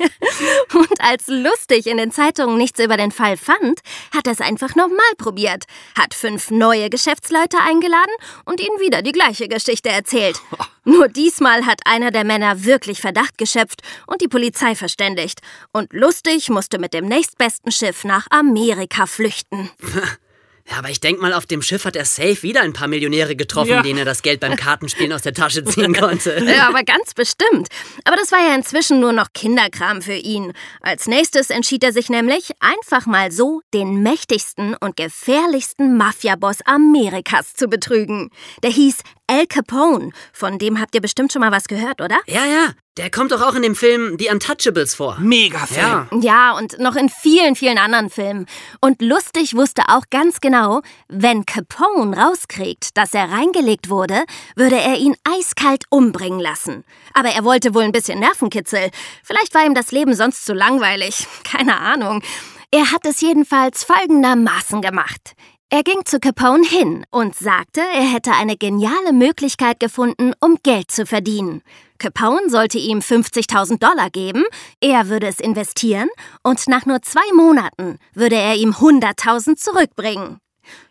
und 0.75 1.01
als 1.01 1.27
lustig 1.29 1.87
in 1.87 1.97
den 1.97 2.11
Zeitungen 2.11 2.57
nichts 2.57 2.79
über 2.81 2.97
den 2.97 3.11
Fall 3.11 3.37
fand, 3.37 3.81
hat 4.15 4.27
er 4.27 4.33
es 4.33 4.41
einfach 4.41 4.75
nochmal 4.75 5.13
probiert, 5.19 5.65
hat 5.97 6.15
fünf 6.15 6.51
neue 6.51 6.91
Geschäftsleute 6.91 7.59
eingeladen 7.59 8.13
und 8.45 8.61
ihnen 8.61 8.79
wieder 8.81 9.03
die 9.03 9.13
gleiche 9.13 9.49
Geschichte 9.49 9.89
erzählt. 9.89 10.41
Nur 10.85 11.09
diesmal 11.09 11.67
hat 11.67 11.81
einer 11.85 12.11
der 12.11 12.25
Männer 12.25 12.65
wirklich 12.65 13.01
Verdacht 13.01 13.39
geschöpft 13.39 13.83
und 14.07 14.21
die 14.21 14.29
Polizei 14.29 14.75
verständigt. 14.75 15.41
Und 15.73 15.93
lustig 15.93 16.49
musste 16.49 16.79
mit 16.79 16.95
dem 16.95 17.07
nächstbesten 17.07 17.73
Schiff 17.73 18.05
nach 18.05 18.27
Amerika 18.31 19.07
flüchten. 19.07 19.71
Ja, 20.69 20.79
aber 20.79 20.91
ich 20.91 20.99
denke 20.99 21.23
mal, 21.23 21.33
auf 21.33 21.47
dem 21.47 21.63
Schiff 21.63 21.85
hat 21.85 21.95
er 21.95 22.05
safe 22.05 22.43
wieder 22.43 22.63
ein 22.63 22.73
paar 22.73 22.89
Millionäre 22.89 23.37
getroffen, 23.37 23.71
ja. 23.71 23.83
denen 23.83 24.01
er 24.01 24.05
das 24.05 24.23
Geld 24.23 24.41
beim 24.41 24.57
Kartenspielen 24.57 25.13
aus 25.13 25.23
der 25.23 25.33
Tasche 25.33 25.65
ziehen 25.65 25.95
konnte. 25.99 26.43
Ja, 26.45 26.69
aber 26.69 26.83
ganz 26.83 27.15
bestimmt. 27.15 27.69
Aber 28.05 28.17
das 28.17 28.33
war 28.33 28.41
ja 28.41 28.55
inzwischen 28.55 28.99
nur 28.99 29.13
noch 29.13 29.29
Kinderkram 29.33 30.03
für 30.03 30.15
ihn. 30.15 30.53
Als 30.81 31.07
nächstes 31.07 31.51
entschied 31.51 31.85
er 31.85 31.93
sich 31.93 32.11
nämlich, 32.11 32.51
einfach 32.59 33.07
mal 33.07 33.31
so 33.31 33.61
den 33.73 34.03
mächtigsten 34.03 34.75
und 34.75 34.97
gefährlichsten 34.97 35.97
Mafiaboss 35.97 36.63
Amerikas 36.63 37.55
zu 37.55 37.69
betrügen. 37.69 38.31
Der 38.65 38.71
hieß 38.71 38.99
Al 39.29 39.47
Capone. 39.47 40.13
Von 40.33 40.59
dem 40.59 40.81
habt 40.81 40.95
ihr 40.95 41.01
bestimmt 41.01 41.33
schon 41.33 41.41
mal 41.41 41.53
was 41.53 41.69
gehört, 41.69 42.01
oder? 42.01 42.17
Ja, 42.27 42.45
ja. 42.45 42.71
Der 42.97 43.11
kommt 43.11 43.31
doch 43.31 43.43
auch 43.43 43.55
in 43.55 43.63
dem 43.63 43.75
Film 43.75 44.17
The 44.19 44.31
Untouchables 44.31 44.95
vor. 44.95 45.19
Mega 45.21 45.67
Film. 45.67 46.09
Ja. 46.13 46.19
ja, 46.21 46.57
und 46.57 46.79
noch 46.79 46.97
in 46.97 47.11
vielen, 47.11 47.55
vielen 47.55 47.77
anderen 47.77 48.09
Filmen. 48.09 48.47
Und 48.81 49.03
lustig 49.03 49.55
wusste 49.55 49.83
auch 49.89 50.05
ganz 50.11 50.41
genau, 50.41 50.81
wenn 51.09 51.45
Capone 51.45 52.17
rauskriegt, 52.17 52.97
dass 52.97 53.13
er 53.13 53.31
reingelegt 53.31 53.91
wurde, 53.91 54.25
würde 54.55 54.77
er 54.77 54.97
ihn 54.97 55.15
eiskalt 55.25 55.85
umbringen 55.91 56.41
lassen. 56.41 56.85
Aber 57.13 57.29
er 57.29 57.45
wollte 57.45 57.75
wohl 57.75 57.83
ein 57.83 57.93
bisschen 57.93 58.19
Nervenkitzel. 58.21 58.91
Vielleicht 59.23 59.55
war 59.55 59.67
ihm 59.67 59.75
das 59.75 59.93
Leben 59.93 60.15
sonst 60.15 60.47
zu 60.47 60.55
langweilig. 60.55 61.27
Keine 61.45 61.79
Ahnung. 61.79 62.23
Er 62.71 62.93
hat 62.93 63.05
es 63.05 63.21
jedenfalls 63.21 63.85
folgendermaßen 63.85 64.81
gemacht. 64.81 65.35
Er 65.69 65.83
ging 65.83 66.05
zu 66.05 66.21
Capone 66.21 66.65
hin 66.65 67.05
und 67.11 67.35
sagte, 67.35 67.81
er 67.81 68.13
hätte 68.13 68.31
eine 68.33 68.57
geniale 68.57 69.13
Möglichkeit 69.13 69.81
gefunden, 69.81 70.33
um 70.39 70.59
Geld 70.63 70.93
zu 70.93 71.07
verdienen. 71.07 71.61
Capone 71.99 72.49
sollte 72.49 72.79
ihm 72.79 73.01
50.000 73.01 73.81
Dollar 73.81 74.11
geben, 74.11 74.45
er 74.81 75.09
würde 75.09 75.27
es 75.27 75.41
investieren 75.41 76.09
und 76.45 76.69
nach 76.69 76.87
nur 76.87 77.03
zwei 77.03 77.33
Monaten 77.35 77.99
würde 78.15 78.37
er 78.37 78.55
ihm 78.55 78.75
100.000 78.75 79.57
zurückbringen. 79.57 80.39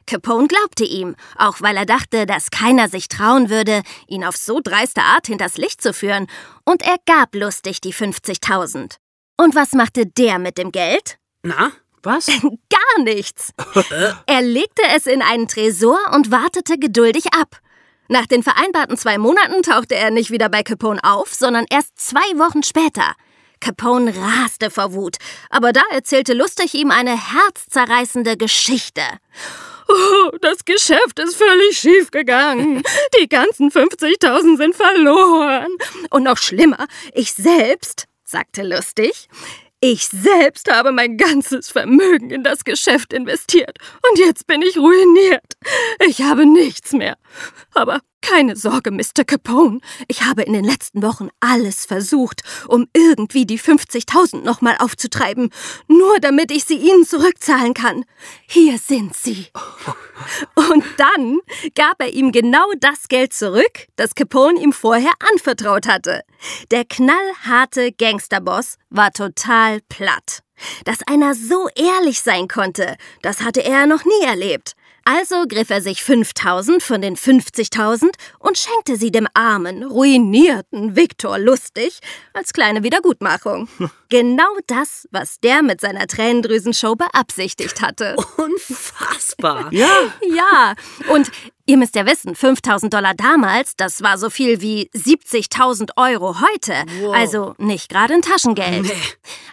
Capone 0.08 0.48
glaubte 0.48 0.84
ihm, 0.84 1.16
auch 1.38 1.62
weil 1.62 1.78
er 1.78 1.86
dachte, 1.86 2.26
dass 2.26 2.52
keiner 2.52 2.90
sich 2.90 3.08
trauen 3.08 3.50
würde, 3.50 3.82
ihn 4.08 4.26
auf 4.26 4.36
so 4.36 4.60
dreiste 4.62 5.04
Art 5.04 5.28
hinters 5.28 5.58
Licht 5.58 5.82
zu 5.82 5.94
führen, 5.94 6.28
und 6.66 6.82
er 6.82 6.98
gab 7.06 7.34
lustig 7.34 7.80
die 7.80 7.94
50.000. 7.94 8.98
Und 9.38 9.56
was 9.56 9.72
machte 9.72 10.06
der 10.06 10.38
mit 10.38 10.58
dem 10.58 10.74
Geld? 10.74 11.18
Na? 11.44 11.72
Was? 12.06 12.28
Gar 12.70 13.04
nichts. 13.04 13.52
er 14.26 14.42
legte 14.42 14.84
es 14.96 15.08
in 15.08 15.22
einen 15.22 15.48
Tresor 15.48 16.00
und 16.14 16.32
wartete 16.32 16.78
geduldig 16.78 17.26
ab. 17.34 17.60
Nach 18.08 18.28
den 18.28 18.44
vereinbarten 18.44 18.98
zwei 18.98 19.18
Monaten 19.18 19.64
tauchte 19.64 19.96
er 19.96 20.12
nicht 20.12 20.30
wieder 20.30 20.50
bei 20.50 20.62
Capone 20.62 21.04
auf, 21.04 21.34
sondern 21.34 21.66
erst 21.70 22.00
zwei 22.00 22.38
Wochen 22.38 22.62
später. 22.62 23.16
Capone 23.60 24.14
raste 24.16 24.70
vor 24.70 24.94
Wut, 24.94 25.18
aber 25.50 25.74
da 25.74 25.82
erzählte 25.92 26.34
Lustig 26.34 26.76
ihm 26.76 26.92
eine 26.92 27.18
herzzerreißende 27.18 28.38
Geschichte. 28.38 29.02
Oh, 29.88 30.32
das 30.42 30.66
Geschäft 30.66 31.20
ist 31.20 31.36
völlig 31.36 31.78
schief 31.78 32.12
gegangen. 32.12 32.84
Die 33.20 33.30
ganzen 33.30 33.72
50.000 33.72 34.58
sind 34.58 34.76
verloren. 34.76 35.70
Und 36.10 36.24
noch 36.24 36.38
schlimmer, 36.38 36.88
ich 37.14 37.34
selbst, 37.34 38.06
sagte 38.24 38.64
Lustig, 38.64 39.30
ich 39.82 40.08
selbst 40.08 40.72
habe 40.72 40.92
mein 40.92 41.18
ganzes 41.18 41.70
Vermögen 41.70 42.30
in 42.30 42.44
das 42.44 42.64
Geschäft 42.64 43.14
investiert 43.14 43.78
und 44.10 44.20
jetzt 44.20 44.48
bin 44.48 44.62
ich 44.62 44.78
ruiniert. 44.78 45.58
Ich 46.08 46.22
habe 46.22 46.46
nichts 46.46 46.94
mehr. 46.94 47.18
Aber 47.74 48.02
keine 48.28 48.56
Sorge, 48.56 48.92
Mr. 48.92 49.24
Capone. 49.26 49.80
Ich 50.08 50.24
habe 50.24 50.42
in 50.42 50.54
den 50.54 50.66
letzten 50.66 51.04
Wochen 51.04 51.30
alles 51.40 51.86
versucht, 51.86 52.42
um 52.68 52.88
irgendwie 52.94 53.46
die 53.46 53.60
50.000 53.60 54.42
nochmal 54.42 54.78
aufzutreiben, 54.80 55.52
nur 55.88 56.20
damit 56.20 56.52
ich 56.52 56.66
sie 56.66 56.78
Ihnen 56.78 57.06
zurückzahlen 57.06 57.74
kann. 57.74 58.04
Hier 58.48 58.80
sind 58.80 59.16
sie. 59.16 59.48
Und 60.56 60.84
dann 60.98 61.40
gab 61.76 62.02
er 62.02 62.14
ihm 62.14 62.32
genau 62.32 62.66
das 62.80 63.08
Geld 63.10 63.34
zurück, 63.34 63.88
das 63.96 64.16
Capone 64.16 64.60
ihm 64.60 64.74
vorher 64.74 65.12
anvertraut 65.32 65.88
hatte. 65.88 66.22
Der 66.72 66.86
knallharte 66.86 67.92
Gangsterboss 67.92 68.78
war 68.90 69.12
total 69.12 69.82
platt. 69.88 70.42
Dass 70.86 71.06
einer 71.06 71.36
so 71.36 71.68
ehrlich 71.76 72.22
sein 72.22 72.48
konnte, 72.48 72.96
das 73.22 73.42
hatte 73.42 73.64
er 73.64 73.86
noch 73.88 74.06
nie 74.06 74.26
erlebt. 74.26 74.74
Also 75.08 75.46
griff 75.48 75.70
er 75.70 75.84
sich 75.84 76.04
5000 76.04 76.82
von 76.82 77.00
den 77.00 77.16
50.000 77.16 78.10
und 78.40 78.58
schenkte 78.58 78.98
sie 78.98 79.12
dem 79.12 79.28
armen, 79.36 79.84
ruinierten 79.84 80.96
Viktor 80.96 81.38
Lustig 81.38 82.00
als 82.34 82.54
kleine 82.54 82.82
Wiedergutmachung. 82.82 83.70
genau 84.10 84.50
das, 84.66 85.08
was 85.12 85.40
der 85.40 85.62
mit 85.62 85.80
seiner 85.80 86.08
Tränendrüsenshow 86.08 86.96
beabsichtigt 86.96 87.84
hatte. 87.84 88.16
Unfassbar. 88.38 89.68
ja. 89.72 90.12
Ja. 90.24 90.74
Und 91.14 91.32
Ihr 91.68 91.78
müsst 91.78 91.96
ja 91.96 92.06
wissen, 92.06 92.36
5000 92.36 92.94
Dollar 92.94 93.16
damals, 93.16 93.76
das 93.76 94.04
war 94.04 94.20
so 94.20 94.30
viel 94.30 94.62
wie 94.62 94.88
70.000 94.94 95.92
Euro 95.96 96.36
heute. 96.40 96.74
Wow. 97.02 97.16
Also 97.16 97.56
nicht 97.58 97.90
gerade 97.90 98.14
ein 98.14 98.22
Taschengeld. 98.22 98.84
Nee. 98.84 98.92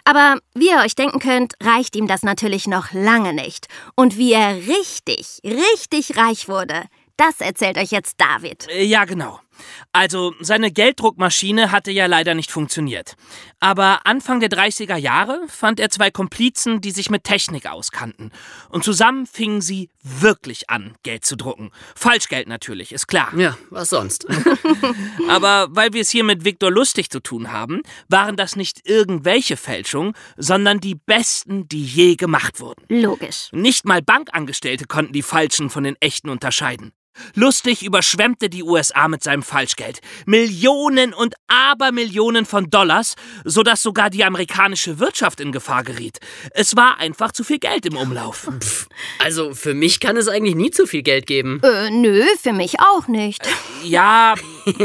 Aber 0.03 0.37
wie 0.53 0.69
ihr 0.69 0.81
euch 0.85 0.93
denken 0.93 1.19
könnt, 1.19 1.55
reicht 1.63 1.95
ihm 1.95 2.07
das 2.07 2.21
natürlich 2.21 2.67
noch 2.67 2.91
lange 2.93 3.33
nicht. 3.33 3.65
Und 3.95 4.15
wie 4.17 4.33
er 4.33 4.55
richtig, 4.57 5.39
richtig 5.43 6.15
reich 6.15 6.47
wurde, 6.47 6.83
das 7.17 7.41
erzählt 7.41 7.79
euch 7.79 7.89
jetzt 7.89 8.21
David. 8.21 8.67
Äh, 8.69 8.83
ja, 8.83 9.05
genau. 9.05 9.39
Also, 9.91 10.33
seine 10.39 10.71
Gelddruckmaschine 10.71 11.71
hatte 11.71 11.91
ja 11.91 12.05
leider 12.05 12.33
nicht 12.33 12.51
funktioniert. 12.51 13.15
Aber 13.59 14.05
Anfang 14.05 14.39
der 14.39 14.49
30er 14.49 14.97
Jahre 14.97 15.41
fand 15.47 15.79
er 15.79 15.89
zwei 15.89 16.11
Komplizen, 16.11 16.81
die 16.81 16.91
sich 16.91 17.09
mit 17.09 17.23
Technik 17.23 17.65
auskannten. 17.65 18.31
Und 18.69 18.83
zusammen 18.83 19.25
fingen 19.25 19.61
sie 19.61 19.89
wirklich 20.03 20.69
an, 20.69 20.95
Geld 21.03 21.25
zu 21.25 21.37
drucken. 21.37 21.71
Falschgeld 21.95 22.47
natürlich, 22.47 22.91
ist 22.91 23.07
klar. 23.07 23.33
Ja, 23.37 23.57
was 23.69 23.89
sonst? 23.89 24.27
Aber 25.29 25.67
weil 25.71 25.93
wir 25.93 26.01
es 26.01 26.09
hier 26.09 26.23
mit 26.23 26.43
Viktor 26.43 26.71
Lustig 26.71 27.09
zu 27.09 27.21
tun 27.21 27.51
haben, 27.51 27.81
waren 28.09 28.35
das 28.35 28.55
nicht 28.55 28.87
irgendwelche 28.87 29.57
Fälschungen, 29.57 30.13
sondern 30.35 30.79
die 30.79 30.95
besten, 30.95 31.67
die 31.67 31.85
je 31.85 32.15
gemacht 32.15 32.59
wurden. 32.59 32.83
Logisch. 32.89 33.49
Nicht 33.51 33.85
mal 33.85 34.01
Bankangestellte 34.01 34.85
konnten 34.85 35.13
die 35.13 35.21
falschen 35.21 35.69
von 35.69 35.83
den 35.83 35.95
echten 36.01 36.29
unterscheiden. 36.29 36.91
Lustig 37.35 37.83
überschwemmte 37.83 38.49
die 38.49 38.63
USA 38.63 39.07
mit 39.07 39.23
seinem 39.23 39.43
Falschgeld. 39.43 39.99
Millionen 40.25 41.13
und 41.13 41.35
Abermillionen 41.47 42.45
von 42.45 42.69
Dollars, 42.69 43.15
sodass 43.43 43.81
sogar 43.81 44.09
die 44.09 44.23
amerikanische 44.23 44.99
Wirtschaft 44.99 45.39
in 45.39 45.51
Gefahr 45.51 45.83
geriet. 45.83 46.19
Es 46.51 46.75
war 46.75 46.97
einfach 46.99 47.31
zu 47.31 47.43
viel 47.43 47.59
Geld 47.59 47.85
im 47.85 47.97
Umlauf. 47.97 48.49
Pff, 48.59 48.87
also 49.19 49.53
für 49.53 49.73
mich 49.73 49.99
kann 49.99 50.17
es 50.17 50.27
eigentlich 50.27 50.55
nie 50.55 50.71
zu 50.71 50.85
viel 50.85 51.03
Geld 51.03 51.27
geben. 51.27 51.61
Äh, 51.63 51.89
nö, 51.91 52.23
für 52.41 52.53
mich 52.53 52.79
auch 52.79 53.07
nicht. 53.07 53.47
Ja, 53.83 54.35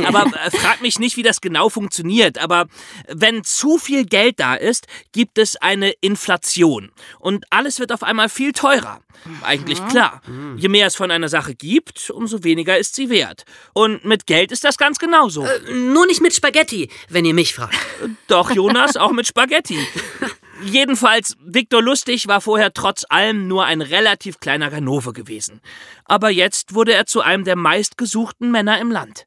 aber 0.07 0.27
äh, 0.27 0.51
frag 0.51 0.81
mich 0.81 0.99
nicht, 0.99 1.17
wie 1.17 1.23
das 1.23 1.41
genau 1.41 1.69
funktioniert. 1.69 2.39
Aber 2.39 2.67
wenn 3.09 3.45
zu 3.45 3.79
viel 3.79 4.05
Geld 4.05 4.41
da 4.41 4.55
ist, 4.55 4.87
gibt 5.13 5.39
es 5.39 5.57
eine 5.57 5.91
Inflation. 6.01 6.91
Und 7.19 7.45
alles 7.51 7.81
wird 7.81 7.93
auf 7.93 8.03
einmal 8.03 8.29
viel 8.29 8.53
teurer. 8.53 9.01
Eigentlich 9.43 9.85
klar. 9.89 10.23
Je 10.57 10.69
mehr 10.69 10.87
es 10.87 10.95
von 10.95 11.11
einer 11.11 11.29
Sache 11.29 11.55
gibt, 11.55 12.11
umso 12.11 12.45
weniger 12.45 12.79
ist 12.79 12.95
sie 12.95 13.11
wert. 13.11 13.45
Und 13.73 14.05
mit 14.05 14.27
Geld 14.27 14.53
ist 14.53 14.65
das 14.65 14.79
ganz 14.79 14.99
genauso. 14.99 15.45
Äh, 15.45 15.73
nur 15.73 16.07
nicht 16.07 16.21
mit 16.21 16.35
Spaghetti, 16.35 16.89
wenn 17.09 17.25
ihr 17.25 17.35
mich 17.35 17.55
fragt. 17.55 17.77
Doch, 18.29 18.51
Jonas, 18.51 18.97
auch 18.97 19.13
mit 19.13 19.27
Spaghetti. 19.27 19.79
Jedenfalls, 20.63 21.37
Viktor 21.41 21.83
Lustig 21.83 22.27
war 22.27 22.41
vorher 22.41 22.73
trotz 22.73 23.05
allem 23.09 23.47
nur 23.47 23.65
ein 23.65 23.81
relativ 23.81 24.41
kleiner 24.41 24.71
Ganove 24.71 25.13
gewesen. 25.13 25.61
Aber 26.05 26.31
jetzt 26.31 26.75
wurde 26.75 26.95
er 26.95 27.07
zu 27.07 27.21
einem 27.21 27.45
der 27.45 27.57
meistgesuchten 27.57 28.51
Männer 28.51 28.81
im 28.81 28.91
Land. 28.91 29.25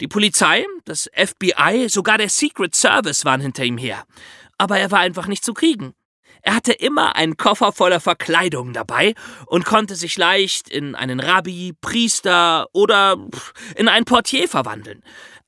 Die 0.00 0.08
Polizei, 0.08 0.66
das 0.84 1.08
FBI, 1.14 1.88
sogar 1.88 2.18
der 2.18 2.28
Secret 2.28 2.74
Service 2.74 3.24
waren 3.24 3.40
hinter 3.40 3.64
ihm 3.64 3.78
her. 3.78 4.04
Aber 4.58 4.78
er 4.78 4.90
war 4.90 4.98
einfach 4.98 5.28
nicht 5.28 5.44
zu 5.44 5.54
kriegen. 5.54 5.94
Er 6.42 6.54
hatte 6.54 6.72
immer 6.72 7.16
einen 7.16 7.36
Koffer 7.36 7.72
voller 7.72 8.00
Verkleidungen 8.00 8.72
dabei 8.72 9.14
und 9.46 9.64
konnte 9.64 9.94
sich 9.94 10.16
leicht 10.16 10.68
in 10.68 10.94
einen 10.94 11.20
Rabbi, 11.20 11.72
Priester 11.80 12.66
oder 12.72 13.16
in 13.76 13.88
einen 13.88 14.04
Portier 14.04 14.48
verwandeln. 14.48 15.02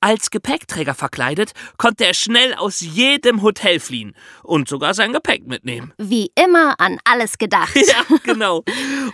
Als 0.04 0.30
Gepäckträger 0.30 0.94
verkleidet, 0.94 1.52
konnte 1.78 2.04
er 2.04 2.12
schnell 2.12 2.54
aus 2.54 2.80
jedem 2.80 3.40
Hotel 3.40 3.80
fliehen 3.80 4.14
und 4.42 4.68
sogar 4.68 4.92
sein 4.92 5.14
Gepäck 5.14 5.46
mitnehmen. 5.46 5.94
Wie 5.96 6.30
immer 6.34 6.78
an 6.78 6.98
alles 7.04 7.38
gedacht. 7.38 7.74
Ja, 7.74 8.16
genau. 8.22 8.64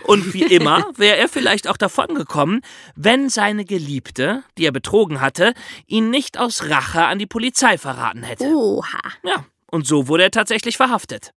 Und 0.03 0.33
wie 0.33 0.43
immer 0.43 0.85
wäre 0.97 1.15
er 1.15 1.29
vielleicht 1.29 1.69
auch 1.69 1.77
davongekommen, 1.77 2.61
wenn 2.95 3.29
seine 3.29 3.63
Geliebte, 3.63 4.43
die 4.57 4.65
er 4.65 4.73
betrogen 4.73 5.21
hatte, 5.21 5.53
ihn 5.87 6.09
nicht 6.09 6.37
aus 6.37 6.69
Rache 6.69 7.05
an 7.05 7.19
die 7.19 7.25
Polizei 7.25 7.77
verraten 7.77 8.23
hätte. 8.23 8.45
Oha. 8.45 8.99
Ja, 9.23 9.45
und 9.71 9.87
so 9.87 10.07
wurde 10.07 10.23
er 10.23 10.31
tatsächlich 10.31 10.77
verhaftet. 10.77 11.31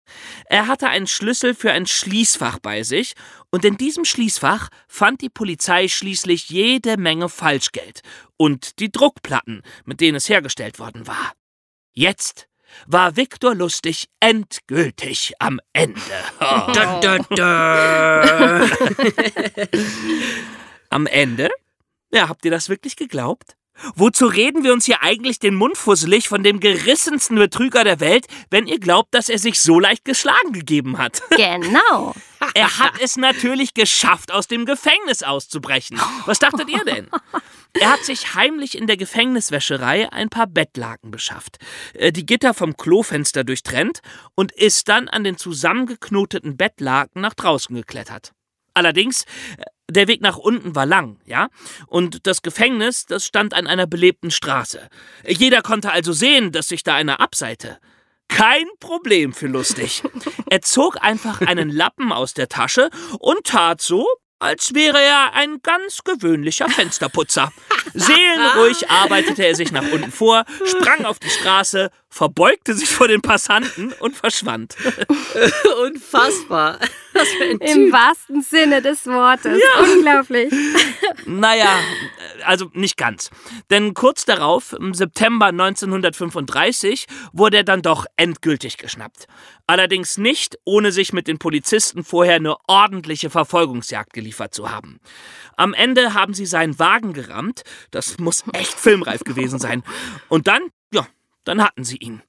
Er 0.46 0.66
hatte 0.66 0.88
einen 0.88 1.06
Schlüssel 1.06 1.54
für 1.54 1.70
ein 1.70 1.86
Schließfach 1.86 2.58
bei 2.58 2.82
sich, 2.82 3.14
und 3.50 3.64
in 3.64 3.76
diesem 3.76 4.04
Schließfach 4.04 4.68
fand 4.88 5.20
die 5.20 5.28
Polizei 5.28 5.86
schließlich 5.86 6.48
jede 6.48 6.96
Menge 6.96 7.28
Falschgeld 7.28 8.00
und 8.36 8.80
die 8.80 8.90
Druckplatten, 8.90 9.62
mit 9.84 10.00
denen 10.00 10.16
es 10.16 10.28
hergestellt 10.28 10.78
worden 10.78 11.06
war. 11.06 11.32
Jetzt 11.92 12.48
war 12.86 13.16
Viktor 13.16 13.54
Lustig 13.54 14.06
endgültig 14.20 15.34
am 15.38 15.60
Ende. 15.74 16.00
Oh. 16.40 16.72
Da, 16.72 17.00
da, 17.00 17.18
da. 17.36 18.68
Am 20.88 21.06
Ende? 21.06 21.50
Ja, 22.12 22.28
habt 22.28 22.44
ihr 22.44 22.50
das 22.50 22.68
wirklich 22.68 22.96
geglaubt? 22.96 23.56
Wozu 23.94 24.26
reden 24.26 24.64
wir 24.64 24.72
uns 24.72 24.84
hier 24.84 25.02
eigentlich 25.02 25.38
den 25.38 25.54
Mund 25.54 25.76
fusselig 25.76 26.28
von 26.28 26.42
dem 26.42 26.60
gerissensten 26.60 27.36
Betrüger 27.36 27.84
der 27.84 28.00
Welt, 28.00 28.26
wenn 28.50 28.66
ihr 28.66 28.78
glaubt, 28.78 29.14
dass 29.14 29.28
er 29.28 29.38
sich 29.38 29.60
so 29.60 29.80
leicht 29.80 30.04
geschlagen 30.04 30.52
gegeben 30.52 30.98
hat? 30.98 31.22
Genau. 31.42 32.14
Er 32.54 32.78
hat 32.78 32.94
es 33.00 33.16
natürlich 33.16 33.74
geschafft, 33.74 34.32
aus 34.32 34.46
dem 34.46 34.64
Gefängnis 34.64 35.22
auszubrechen. 35.22 36.00
Was 36.26 36.38
dachtet 36.38 36.68
ihr 36.68 36.84
denn? 36.84 37.08
Er 37.74 37.92
hat 37.92 38.04
sich 38.04 38.34
heimlich 38.34 38.76
in 38.76 38.86
der 38.86 38.96
Gefängniswäscherei 38.96 40.12
ein 40.12 40.28
paar 40.28 40.46
Bettlaken 40.46 41.10
beschafft, 41.10 41.58
äh, 41.94 42.12
die 42.12 42.26
Gitter 42.26 42.52
vom 42.52 42.76
Klofenster 42.76 43.44
durchtrennt 43.44 44.00
und 44.34 44.52
ist 44.52 44.88
dann 44.88 45.08
an 45.08 45.24
den 45.24 45.36
zusammengeknoteten 45.36 46.56
Bettlaken 46.56 47.22
nach 47.22 47.34
draußen 47.34 47.74
geklettert. 47.74 48.32
Allerdings, 48.74 49.24
äh, 49.56 49.64
der 49.92 50.08
Weg 50.08 50.20
nach 50.20 50.36
unten 50.36 50.74
war 50.74 50.86
lang, 50.86 51.18
ja? 51.24 51.48
Und 51.86 52.26
das 52.26 52.42
Gefängnis, 52.42 53.06
das 53.06 53.24
stand 53.24 53.54
an 53.54 53.66
einer 53.66 53.86
belebten 53.86 54.30
Straße. 54.30 54.88
Jeder 55.26 55.62
konnte 55.62 55.92
also 55.92 56.12
sehen, 56.12 56.52
dass 56.52 56.68
sich 56.68 56.82
da 56.82 56.94
einer 56.94 57.20
abseite. 57.20 57.78
Kein 58.28 58.66
Problem 58.80 59.32
für 59.32 59.46
lustig. 59.46 60.02
Er 60.50 60.60
zog 60.60 61.02
einfach 61.02 61.40
einen 61.40 61.70
Lappen 61.70 62.12
aus 62.12 62.34
der 62.34 62.46
Tasche 62.46 62.90
und 63.18 63.44
tat 63.44 63.80
so, 63.80 64.06
als 64.38 64.74
wäre 64.74 65.00
er 65.00 65.32
ein 65.32 65.60
ganz 65.62 66.02
gewöhnlicher 66.04 66.68
Fensterputzer. 66.68 67.52
Seelenruhig 67.94 68.90
arbeitete 68.90 69.46
er 69.46 69.54
sich 69.54 69.72
nach 69.72 69.90
unten 69.90 70.10
vor, 70.10 70.44
sprang 70.66 71.06
auf 71.06 71.18
die 71.18 71.30
Straße, 71.30 71.90
verbeugte 72.12 72.74
sich 72.74 72.90
vor 72.90 73.08
den 73.08 73.22
Passanten 73.22 73.92
und 73.94 74.14
verschwand. 74.14 74.76
Unfassbar. 75.82 76.78
Im 77.60 77.90
wahrsten 77.90 78.42
Sinne 78.42 78.82
des 78.82 79.06
Wortes. 79.06 79.60
Unglaublich. 79.80 80.52
Naja, 81.26 81.78
also 82.44 82.70
nicht 82.72 82.96
ganz. 82.96 83.30
Denn 83.70 83.94
kurz 83.94 84.24
darauf, 84.24 84.72
im 84.72 84.92
September 84.94 85.46
1935, 85.46 87.06
wurde 87.32 87.58
er 87.58 87.64
dann 87.64 87.82
doch 87.82 88.06
endgültig 88.16 88.76
geschnappt. 88.76 89.26
Allerdings 89.66 90.18
nicht, 90.18 90.58
ohne 90.64 90.90
sich 90.90 91.12
mit 91.12 91.28
den 91.28 91.38
Polizisten 91.38 92.02
vorher 92.02 92.36
eine 92.36 92.56
ordentliche 92.66 93.30
Verfolgungsjagd 93.30 94.12
geliefert 94.12 94.54
zu 94.54 94.70
haben. 94.70 95.00
Am 95.56 95.74
Ende 95.74 96.14
haben 96.14 96.34
sie 96.34 96.46
seinen 96.46 96.78
Wagen 96.78 97.12
gerammt. 97.12 97.62
Das 97.90 98.18
muss 98.18 98.44
echt 98.52 98.74
filmreif 98.74 99.22
gewesen 99.22 99.58
sein. 99.58 99.82
Und 100.28 100.48
dann, 100.48 100.62
ja, 100.62 100.81
dann 101.44 101.62
hatten 101.62 101.84
sie 101.84 101.96
ihn. 101.96 102.22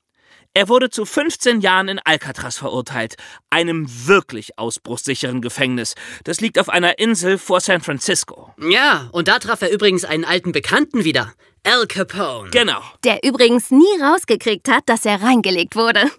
Er 0.56 0.70
wurde 0.70 0.92
zu 0.92 1.06
15 1.06 1.62
Jahren 1.62 1.88
in 1.88 2.00
Alcatraz 2.00 2.58
verurteilt, 2.58 3.16
einem 3.50 3.88
wirklich 4.06 4.60
ausbruchssicheren 4.60 5.42
Gefängnis. 5.42 5.96
Das 6.26 6.42
liegt 6.42 6.60
auf 6.60 6.70
einer 6.70 7.00
Insel 7.00 7.40
vor 7.40 7.60
San 7.60 7.82
Francisco. 7.82 8.54
Ja, 8.60 9.10
und 9.14 9.28
da 9.28 9.40
traf 9.40 9.64
er 9.64 9.72
übrigens 9.72 10.06
einen 10.06 10.26
alten 10.26 10.52
Bekannten 10.52 11.04
wieder. 11.04 11.34
Al 11.66 11.88
Capone. 11.88 12.52
Genau. 12.52 12.82
Der 13.04 13.24
übrigens 13.24 13.72
nie 13.72 14.00
rausgekriegt 14.02 14.70
hat, 14.70 14.84
dass 14.88 15.06
er 15.06 15.24
reingelegt 15.24 15.76
wurde. 15.76 16.12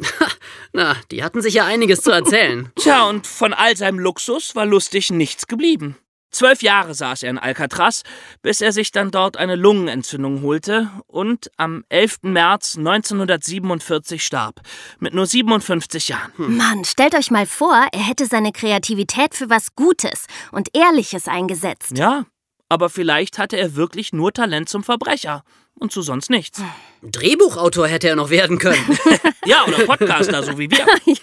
Na, 0.72 0.96
die 1.12 1.22
hatten 1.22 1.42
sich 1.42 1.54
ja 1.54 1.66
einiges 1.66 2.00
zu 2.00 2.10
erzählen. 2.10 2.72
Tja, 2.76 3.04
und 3.08 3.26
von 3.26 3.52
all 3.52 3.76
seinem 3.76 4.00
Luxus 4.00 4.56
war 4.56 4.66
lustig 4.66 5.10
nichts 5.10 5.46
geblieben. 5.46 5.96
Zwölf 6.34 6.62
Jahre 6.62 6.94
saß 6.94 7.22
er 7.22 7.30
in 7.30 7.38
Alcatraz, 7.38 8.02
bis 8.42 8.60
er 8.60 8.72
sich 8.72 8.90
dann 8.90 9.12
dort 9.12 9.36
eine 9.36 9.54
Lungenentzündung 9.54 10.42
holte 10.42 10.90
und 11.06 11.48
am 11.58 11.84
11. 11.90 12.22
März 12.22 12.76
1947 12.76 14.24
starb, 14.24 14.60
mit 14.98 15.14
nur 15.14 15.26
57 15.26 16.08
Jahren. 16.08 16.32
Mann, 16.36 16.84
stellt 16.84 17.14
euch 17.14 17.30
mal 17.30 17.46
vor, 17.46 17.86
er 17.92 18.00
hätte 18.00 18.26
seine 18.26 18.50
Kreativität 18.50 19.36
für 19.36 19.48
was 19.48 19.76
Gutes 19.76 20.26
und 20.50 20.70
Ehrliches 20.76 21.28
eingesetzt. 21.28 21.96
Ja, 21.96 22.26
aber 22.68 22.90
vielleicht 22.90 23.38
hatte 23.38 23.56
er 23.56 23.76
wirklich 23.76 24.12
nur 24.12 24.32
Talent 24.32 24.68
zum 24.68 24.82
Verbrecher 24.82 25.44
und 25.84 25.92
zu 25.92 26.02
sonst 26.02 26.30
nichts. 26.30 26.60
Drehbuchautor 27.02 27.86
hätte 27.86 28.08
er 28.08 28.16
noch 28.16 28.30
werden 28.30 28.58
können. 28.58 28.98
Ja, 29.46 29.66
oder 29.66 29.84
Podcaster, 29.84 30.42
so 30.42 30.58
wie 30.58 30.70
wir. 30.70 30.86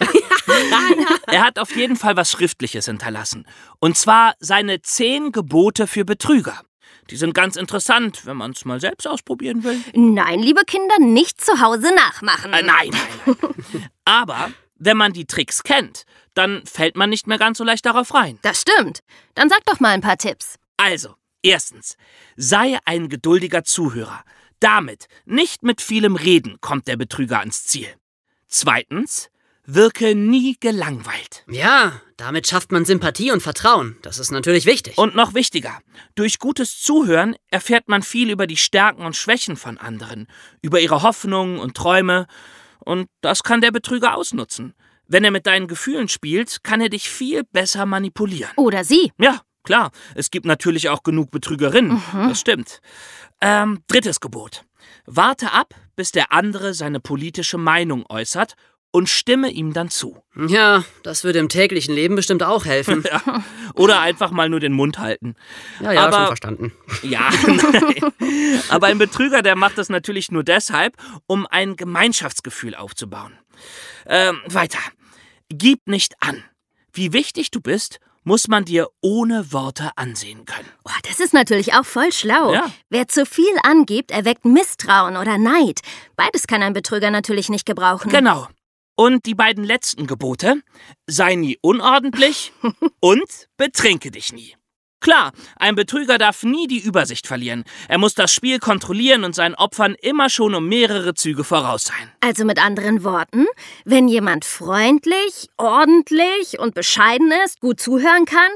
Er 1.25 1.43
hat 1.43 1.57
auf 1.57 1.75
jeden 1.75 1.95
Fall 1.95 2.15
was 2.15 2.29
Schriftliches 2.29 2.85
hinterlassen. 2.85 3.47
Und 3.79 3.97
zwar 3.97 4.35
seine 4.39 4.83
zehn 4.83 5.31
Gebote 5.31 5.87
für 5.87 6.05
Betrüger. 6.05 6.61
Die 7.09 7.15
sind 7.15 7.33
ganz 7.33 7.55
interessant, 7.55 8.27
wenn 8.27 8.37
man 8.37 8.51
es 8.51 8.63
mal 8.63 8.79
selbst 8.79 9.07
ausprobieren 9.07 9.63
will. 9.63 9.81
Nein, 9.95 10.39
liebe 10.39 10.61
Kinder, 10.65 10.99
nicht 10.99 11.41
zu 11.43 11.59
Hause 11.61 11.95
nachmachen. 11.95 12.53
Äh, 12.53 12.61
nein, 12.61 12.91
nein, 12.91 13.35
nein. 13.41 13.89
Aber 14.05 14.51
wenn 14.75 14.97
man 14.97 15.13
die 15.13 15.25
Tricks 15.25 15.63
kennt, 15.63 16.03
dann 16.35 16.63
fällt 16.65 16.95
man 16.95 17.09
nicht 17.09 17.25
mehr 17.25 17.39
ganz 17.39 17.57
so 17.57 17.63
leicht 17.63 17.87
darauf 17.87 18.13
rein. 18.13 18.37
Das 18.43 18.61
stimmt. 18.61 18.99
Dann 19.33 19.49
sag 19.49 19.65
doch 19.65 19.79
mal 19.79 19.89
ein 19.89 20.01
paar 20.01 20.17
Tipps. 20.17 20.57
Also, 20.77 21.15
erstens, 21.41 21.97
sei 22.35 22.77
ein 22.85 23.09
geduldiger 23.09 23.63
Zuhörer. 23.63 24.23
Damit, 24.61 25.07
nicht 25.25 25.63
mit 25.63 25.81
vielem 25.81 26.15
Reden, 26.15 26.57
kommt 26.61 26.87
der 26.87 26.95
Betrüger 26.95 27.39
ans 27.39 27.65
Ziel. 27.65 27.87
Zweitens, 28.47 29.29
wirke 29.65 30.15
nie 30.15 30.55
gelangweilt. 30.59 31.43
ja, 31.49 32.01
damit 32.17 32.47
schafft 32.47 32.71
man 32.71 32.85
Sympathie 32.85 33.31
und 33.31 33.41
Vertrauen. 33.41 33.97
Das 34.03 34.19
ist 34.19 34.29
natürlich 34.29 34.67
wichtig. 34.67 34.97
Und 34.99 35.15
noch 35.15 35.33
wichtiger, 35.33 35.79
durch 36.13 36.37
gutes 36.37 36.79
Zuhören 36.79 37.35
erfährt 37.49 37.87
man 37.87 38.03
viel 38.03 38.29
über 38.29 38.45
die 38.45 38.57
Stärken 38.57 39.03
und 39.03 39.15
Schwächen 39.15 39.55
von 39.55 39.79
anderen, 39.79 40.27
über 40.61 40.79
ihre 40.79 41.01
Hoffnungen 41.01 41.59
und 41.59 41.75
Träume, 41.75 42.27
und 42.83 43.09
das 43.21 43.43
kann 43.43 43.61
der 43.61 43.71
Betrüger 43.71 44.15
ausnutzen. 44.15 44.73
Wenn 45.07 45.23
er 45.23 45.31
mit 45.31 45.45
deinen 45.45 45.67
Gefühlen 45.67 46.07
spielt, 46.07 46.63
kann 46.63 46.81
er 46.81 46.89
dich 46.89 47.09
viel 47.09 47.43
besser 47.43 47.85
manipulieren. 47.85 48.53
Oder 48.55 48.83
sie. 48.83 49.11
Ja, 49.19 49.41
klar, 49.63 49.91
es 50.15 50.31
gibt 50.31 50.45
natürlich 50.45 50.89
auch 50.89 51.03
genug 51.03 51.31
Betrügerinnen, 51.31 52.01
das 52.13 52.39
stimmt. 52.39 52.81
Ähm, 53.41 53.83
drittes 53.87 54.19
Gebot. 54.19 54.63
Warte 55.05 55.51
ab, 55.51 55.73
bis 55.95 56.11
der 56.11 56.31
andere 56.31 56.73
seine 56.73 56.99
politische 56.99 57.57
Meinung 57.57 58.05
äußert 58.09 58.55
und 58.91 59.07
stimme 59.07 59.49
ihm 59.49 59.71
dann 59.73 59.89
zu. 59.89 60.21
Ja, 60.47 60.83
das 61.03 61.23
würde 61.23 61.39
im 61.39 61.47
täglichen 61.49 61.95
Leben 61.95 62.15
bestimmt 62.15 62.43
auch 62.43 62.65
helfen. 62.65 63.03
Ja. 63.11 63.43
Oder 63.75 64.01
einfach 64.01 64.31
mal 64.31 64.49
nur 64.49 64.59
den 64.59 64.73
Mund 64.73 64.99
halten. 64.99 65.35
Ja, 65.79 65.93
ja, 65.93 66.05
Aber- 66.07 66.17
schon 66.17 66.25
verstanden. 66.27 66.73
Ja, 67.03 67.29
nein. 67.47 68.11
Aber 68.69 68.87
ein 68.87 68.97
Betrüger, 68.97 69.41
der 69.41 69.55
macht 69.55 69.77
das 69.77 69.87
natürlich 69.89 70.29
nur 70.29 70.43
deshalb, 70.43 70.97
um 71.25 71.47
ein 71.47 71.77
Gemeinschaftsgefühl 71.77 72.75
aufzubauen. 72.75 73.37
Ähm, 74.05 74.41
weiter. 74.47 74.79
Gib 75.49 75.87
nicht 75.87 76.15
an. 76.19 76.43
Wie 76.91 77.13
wichtig 77.13 77.49
du 77.51 77.61
bist, 77.61 77.99
muss 78.23 78.47
man 78.47 78.65
dir 78.65 78.89
ohne 79.01 79.51
Worte 79.51 79.91
ansehen 79.95 80.45
können. 80.45 80.69
Oh, 80.85 80.91
das 81.07 81.19
ist 81.19 81.33
natürlich 81.33 81.73
auch 81.73 81.85
voll 81.85 82.11
schlau. 82.11 82.53
Ja. 82.53 82.71
Wer 82.89 83.07
zu 83.07 83.25
viel 83.25 83.53
angibt, 83.63 84.11
erweckt 84.11 84.45
Misstrauen 84.45 85.17
oder 85.17 85.37
Neid. 85.37 85.81
Beides 86.15 86.47
kann 86.47 86.61
ein 86.61 86.73
Betrüger 86.73 87.11
natürlich 87.11 87.49
nicht 87.49 87.65
gebrauchen. 87.65 88.09
Genau. 88.09 88.47
Und 88.95 89.25
die 89.25 89.35
beiden 89.35 89.63
letzten 89.63 90.05
Gebote: 90.05 90.61
sei 91.07 91.35
nie 91.35 91.57
unordentlich 91.61 92.53
und 92.99 93.47
betrinke 93.57 94.11
dich 94.11 94.33
nie. 94.33 94.55
Klar, 95.01 95.31
ein 95.55 95.73
Betrüger 95.73 96.19
darf 96.19 96.43
nie 96.43 96.67
die 96.67 96.77
Übersicht 96.77 97.25
verlieren. 97.25 97.63
Er 97.87 97.97
muss 97.97 98.13
das 98.13 98.31
Spiel 98.31 98.59
kontrollieren 98.59 99.23
und 99.23 99.33
seinen 99.33 99.55
Opfern 99.55 99.95
immer 99.99 100.29
schon 100.29 100.53
um 100.53 100.69
mehrere 100.69 101.15
Züge 101.15 101.43
voraus 101.43 101.85
sein. 101.85 102.11
Also 102.19 102.45
mit 102.45 102.63
anderen 102.63 103.03
Worten, 103.03 103.47
wenn 103.83 104.07
jemand 104.07 104.45
freundlich, 104.45 105.49
ordentlich 105.57 106.59
und 106.59 106.75
bescheiden 106.75 107.33
ist, 107.43 107.61
gut 107.61 107.79
zuhören 107.79 108.25
kann 108.25 108.51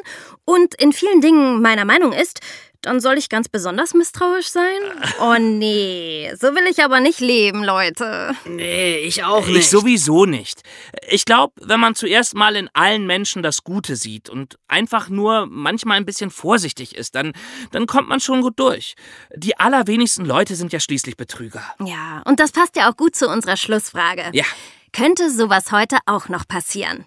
und 0.45 0.75
in 0.75 0.93
vielen 0.93 1.19
Dingen 1.19 1.63
meiner 1.63 1.83
Meinung 1.83 2.13
ist, 2.13 2.41
dann 2.85 2.99
soll 2.99 3.17
ich 3.17 3.29
ganz 3.29 3.49
besonders 3.49 3.93
misstrauisch 3.93 4.47
sein? 4.47 4.79
Oh 5.19 5.35
nee, 5.39 6.31
so 6.39 6.47
will 6.53 6.65
ich 6.69 6.83
aber 6.83 6.99
nicht 6.99 7.19
leben, 7.19 7.63
Leute. 7.63 8.35
Nee, 8.45 8.97
ich 8.97 9.23
auch 9.23 9.45
nicht. 9.47 9.57
Ich 9.57 9.69
sowieso 9.69 10.25
nicht. 10.25 10.61
Ich 11.09 11.25
glaube, 11.25 11.53
wenn 11.61 11.79
man 11.79 11.95
zuerst 11.95 12.35
mal 12.35 12.55
in 12.55 12.69
allen 12.73 13.07
Menschen 13.07 13.41
das 13.41 13.63
Gute 13.63 13.95
sieht 13.95 14.29
und 14.29 14.57
einfach 14.67 15.09
nur 15.09 15.47
manchmal 15.47 15.97
ein 15.97 16.05
bisschen 16.05 16.29
vorsichtig 16.29 16.95
ist, 16.95 17.15
dann, 17.15 17.33
dann 17.71 17.87
kommt 17.87 18.07
man 18.07 18.19
schon 18.19 18.41
gut 18.41 18.59
durch. 18.59 18.95
Die 19.35 19.57
allerwenigsten 19.57 20.25
Leute 20.25 20.55
sind 20.55 20.71
ja 20.71 20.79
schließlich 20.79 21.17
Betrüger. 21.17 21.63
Ja, 21.83 22.21
und 22.25 22.39
das 22.39 22.51
passt 22.51 22.75
ja 22.75 22.89
auch 22.89 22.95
gut 22.95 23.15
zu 23.15 23.27
unserer 23.27 23.57
Schlussfrage. 23.57 24.29
Ja. 24.33 24.45
Könnte 24.93 25.31
sowas 25.31 25.71
heute 25.71 25.97
auch 26.05 26.29
noch 26.29 26.47
passieren? 26.47 27.05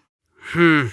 Hm. 0.52 0.92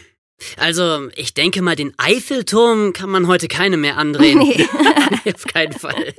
Also, 0.58 1.10
ich 1.16 1.34
denke 1.34 1.62
mal, 1.62 1.76
den 1.76 1.94
Eiffelturm 1.98 2.94
kann 2.94 3.10
man 3.10 3.28
heute 3.28 3.48
keine 3.48 3.78
mehr 3.78 3.98
andrehen. 3.98 4.40
Nee. 4.40 4.68
Nee, 5.24 5.34
auf 5.34 5.46
keinen 5.46 5.74
Fall. 5.74 6.14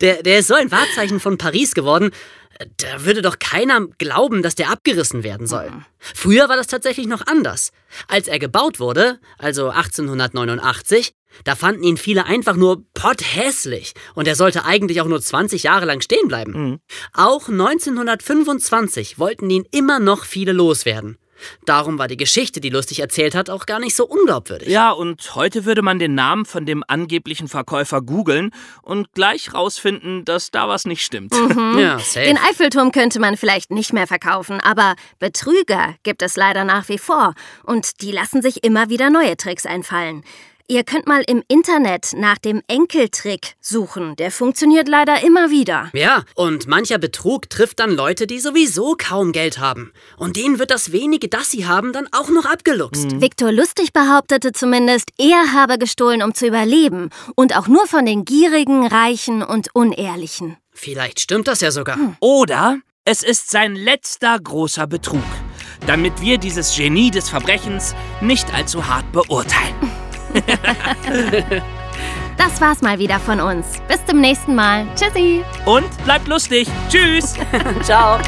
Der, 0.00 0.22
der 0.22 0.40
ist 0.40 0.48
so 0.48 0.54
ein 0.54 0.70
Wahrzeichen 0.70 1.20
von 1.20 1.38
Paris 1.38 1.74
geworden. 1.74 2.10
Da 2.76 3.04
würde 3.04 3.22
doch 3.22 3.38
keiner 3.38 3.86
glauben, 3.98 4.42
dass 4.42 4.54
der 4.54 4.70
abgerissen 4.70 5.22
werden 5.22 5.46
soll. 5.46 5.72
Früher 5.98 6.48
war 6.48 6.56
das 6.56 6.66
tatsächlich 6.66 7.06
noch 7.06 7.26
anders. 7.26 7.70
Als 8.08 8.28
er 8.28 8.38
gebaut 8.38 8.80
wurde, 8.80 9.18
also 9.38 9.70
1889, 9.70 11.12
da 11.44 11.56
fanden 11.56 11.82
ihn 11.82 11.96
viele 11.96 12.26
einfach 12.26 12.54
nur 12.56 12.84
potthässlich. 12.94 13.94
Und 14.14 14.28
er 14.28 14.36
sollte 14.36 14.64
eigentlich 14.64 15.00
auch 15.00 15.08
nur 15.08 15.20
20 15.20 15.64
Jahre 15.64 15.86
lang 15.86 16.00
stehen 16.00 16.28
bleiben. 16.28 16.52
Mhm. 16.52 16.80
Auch 17.12 17.48
1925 17.48 19.18
wollten 19.18 19.50
ihn 19.50 19.66
immer 19.72 19.98
noch 19.98 20.24
viele 20.24 20.52
loswerden. 20.52 21.18
Darum 21.64 21.98
war 21.98 22.08
die 22.08 22.16
Geschichte, 22.16 22.60
die 22.60 22.70
Lustig 22.70 23.00
erzählt 23.00 23.34
hat, 23.34 23.50
auch 23.50 23.66
gar 23.66 23.78
nicht 23.78 23.94
so 23.94 24.06
unglaubwürdig. 24.06 24.68
Ja, 24.68 24.90
und 24.90 25.34
heute 25.34 25.64
würde 25.64 25.82
man 25.82 25.98
den 25.98 26.14
Namen 26.14 26.44
von 26.44 26.66
dem 26.66 26.84
angeblichen 26.86 27.48
Verkäufer 27.48 28.02
googeln 28.02 28.52
und 28.82 29.12
gleich 29.12 29.54
rausfinden, 29.54 30.24
dass 30.24 30.50
da 30.50 30.68
was 30.68 30.84
nicht 30.84 31.02
stimmt. 31.04 31.34
Ja, 31.74 31.98
safe. 31.98 32.26
Den 32.26 32.38
Eiffelturm 32.38 32.92
könnte 32.92 33.18
man 33.18 33.36
vielleicht 33.36 33.70
nicht 33.70 33.92
mehr 33.92 34.06
verkaufen, 34.06 34.60
aber 34.60 34.94
Betrüger 35.18 35.94
gibt 36.02 36.22
es 36.22 36.36
leider 36.36 36.64
nach 36.64 36.88
wie 36.88 36.98
vor 36.98 37.34
und 37.64 38.00
die 38.00 38.12
lassen 38.12 38.42
sich 38.42 38.62
immer 38.62 38.90
wieder 38.90 39.10
neue 39.10 39.36
Tricks 39.36 39.66
einfallen. 39.66 40.22
Ihr 40.66 40.82
könnt 40.82 41.06
mal 41.06 41.22
im 41.26 41.42
Internet 41.46 42.14
nach 42.16 42.38
dem 42.38 42.62
Enkeltrick 42.68 43.54
suchen. 43.60 44.16
Der 44.16 44.30
funktioniert 44.30 44.88
leider 44.88 45.22
immer 45.22 45.50
wieder. 45.50 45.90
Ja, 45.92 46.24
und 46.36 46.66
mancher 46.66 46.96
Betrug 46.96 47.50
trifft 47.50 47.80
dann 47.80 47.90
Leute, 47.90 48.26
die 48.26 48.40
sowieso 48.40 48.96
kaum 48.96 49.32
Geld 49.32 49.58
haben. 49.58 49.92
Und 50.16 50.36
denen 50.36 50.58
wird 50.58 50.70
das 50.70 50.90
wenige, 50.90 51.28
das 51.28 51.50
sie 51.50 51.66
haben, 51.66 51.92
dann 51.92 52.08
auch 52.12 52.30
noch 52.30 52.46
abgeluchst. 52.46 53.20
Viktor 53.20 53.52
Lustig 53.52 53.92
behauptete 53.92 54.52
zumindest, 54.52 55.10
er 55.18 55.52
habe 55.52 55.76
gestohlen, 55.76 56.22
um 56.22 56.34
zu 56.34 56.46
überleben. 56.46 57.10
Und 57.34 57.54
auch 57.58 57.68
nur 57.68 57.86
von 57.86 58.06
den 58.06 58.24
Gierigen, 58.24 58.86
Reichen 58.86 59.42
und 59.42 59.68
Unehrlichen. 59.74 60.56
Vielleicht 60.72 61.20
stimmt 61.20 61.46
das 61.46 61.60
ja 61.60 61.72
sogar. 61.72 61.98
Oder 62.20 62.78
es 63.04 63.22
ist 63.22 63.50
sein 63.50 63.76
letzter 63.76 64.40
großer 64.40 64.86
Betrug, 64.86 65.22
damit 65.86 66.22
wir 66.22 66.38
dieses 66.38 66.74
Genie 66.74 67.10
des 67.10 67.28
Verbrechens 67.28 67.94
nicht 68.22 68.54
allzu 68.54 68.86
hart 68.86 69.12
beurteilen. 69.12 69.93
Das 72.36 72.60
war's 72.60 72.82
mal 72.82 72.98
wieder 72.98 73.20
von 73.20 73.40
uns. 73.40 73.80
Bis 73.88 74.04
zum 74.06 74.20
nächsten 74.20 74.54
Mal. 74.54 74.86
Tschüssi. 74.96 75.44
Und 75.64 75.88
bleibt 76.04 76.26
lustig. 76.26 76.68
Tschüss. 76.88 77.34
Ciao. 77.82 78.18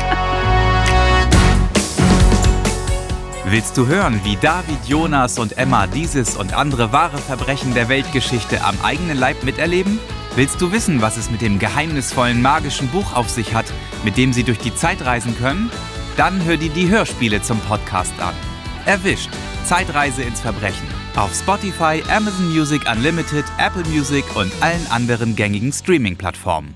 Willst 3.49 3.77
du 3.77 3.87
hören, 3.87 4.21
wie 4.25 4.37
David, 4.37 4.87
Jonas 4.87 5.39
und 5.39 5.57
Emma 5.57 5.87
dieses 5.87 6.37
und 6.37 6.53
andere 6.53 6.93
wahre 6.93 7.19
Verbrechen 7.19 7.75
der 7.75 7.89
Weltgeschichte 7.89 8.65
am 8.65 8.77
eigenen 8.83 9.19
Leib 9.19 9.45
miterleben? 9.45 10.01
Willst 10.35 10.61
du 10.61 10.73
wissen, 10.73 11.01
was 11.01 11.17
es 11.17 11.31
mit 11.31 11.41
dem 11.41 11.59
geheimnisvollen 11.59 12.43
magischen 12.43 12.89
Buch 12.89 13.15
auf 13.15 13.31
sich 13.31 13.55
hat, 13.55 13.67
mit 14.05 14.17
dem 14.17 14.33
sie 14.33 14.43
durch 14.43 14.59
die 14.59 14.75
Zeit 14.75 15.05
reisen 15.05 15.37
können? 15.39 15.71
Dann 16.17 16.45
hör 16.45 16.57
dir 16.57 16.71
die 16.71 16.89
Hörspiele 16.89 17.41
zum 17.41 17.61
Podcast 17.61 18.15
an. 18.21 18.35
Erwischt. 18.85 19.31
Zeitreise 19.65 20.23
ins 20.23 20.41
Verbrechen. 20.41 20.96
Auf 21.17 21.35
Spotify, 21.35 22.03
Amazon 22.11 22.53
Music 22.53 22.83
Unlimited, 22.93 23.47
Apple 23.59 23.85
Music 23.91 24.23
und 24.37 24.53
allen 24.61 24.87
anderen 24.91 25.35
gängigen 25.35 25.73
Streaming-Plattformen. 25.73 26.76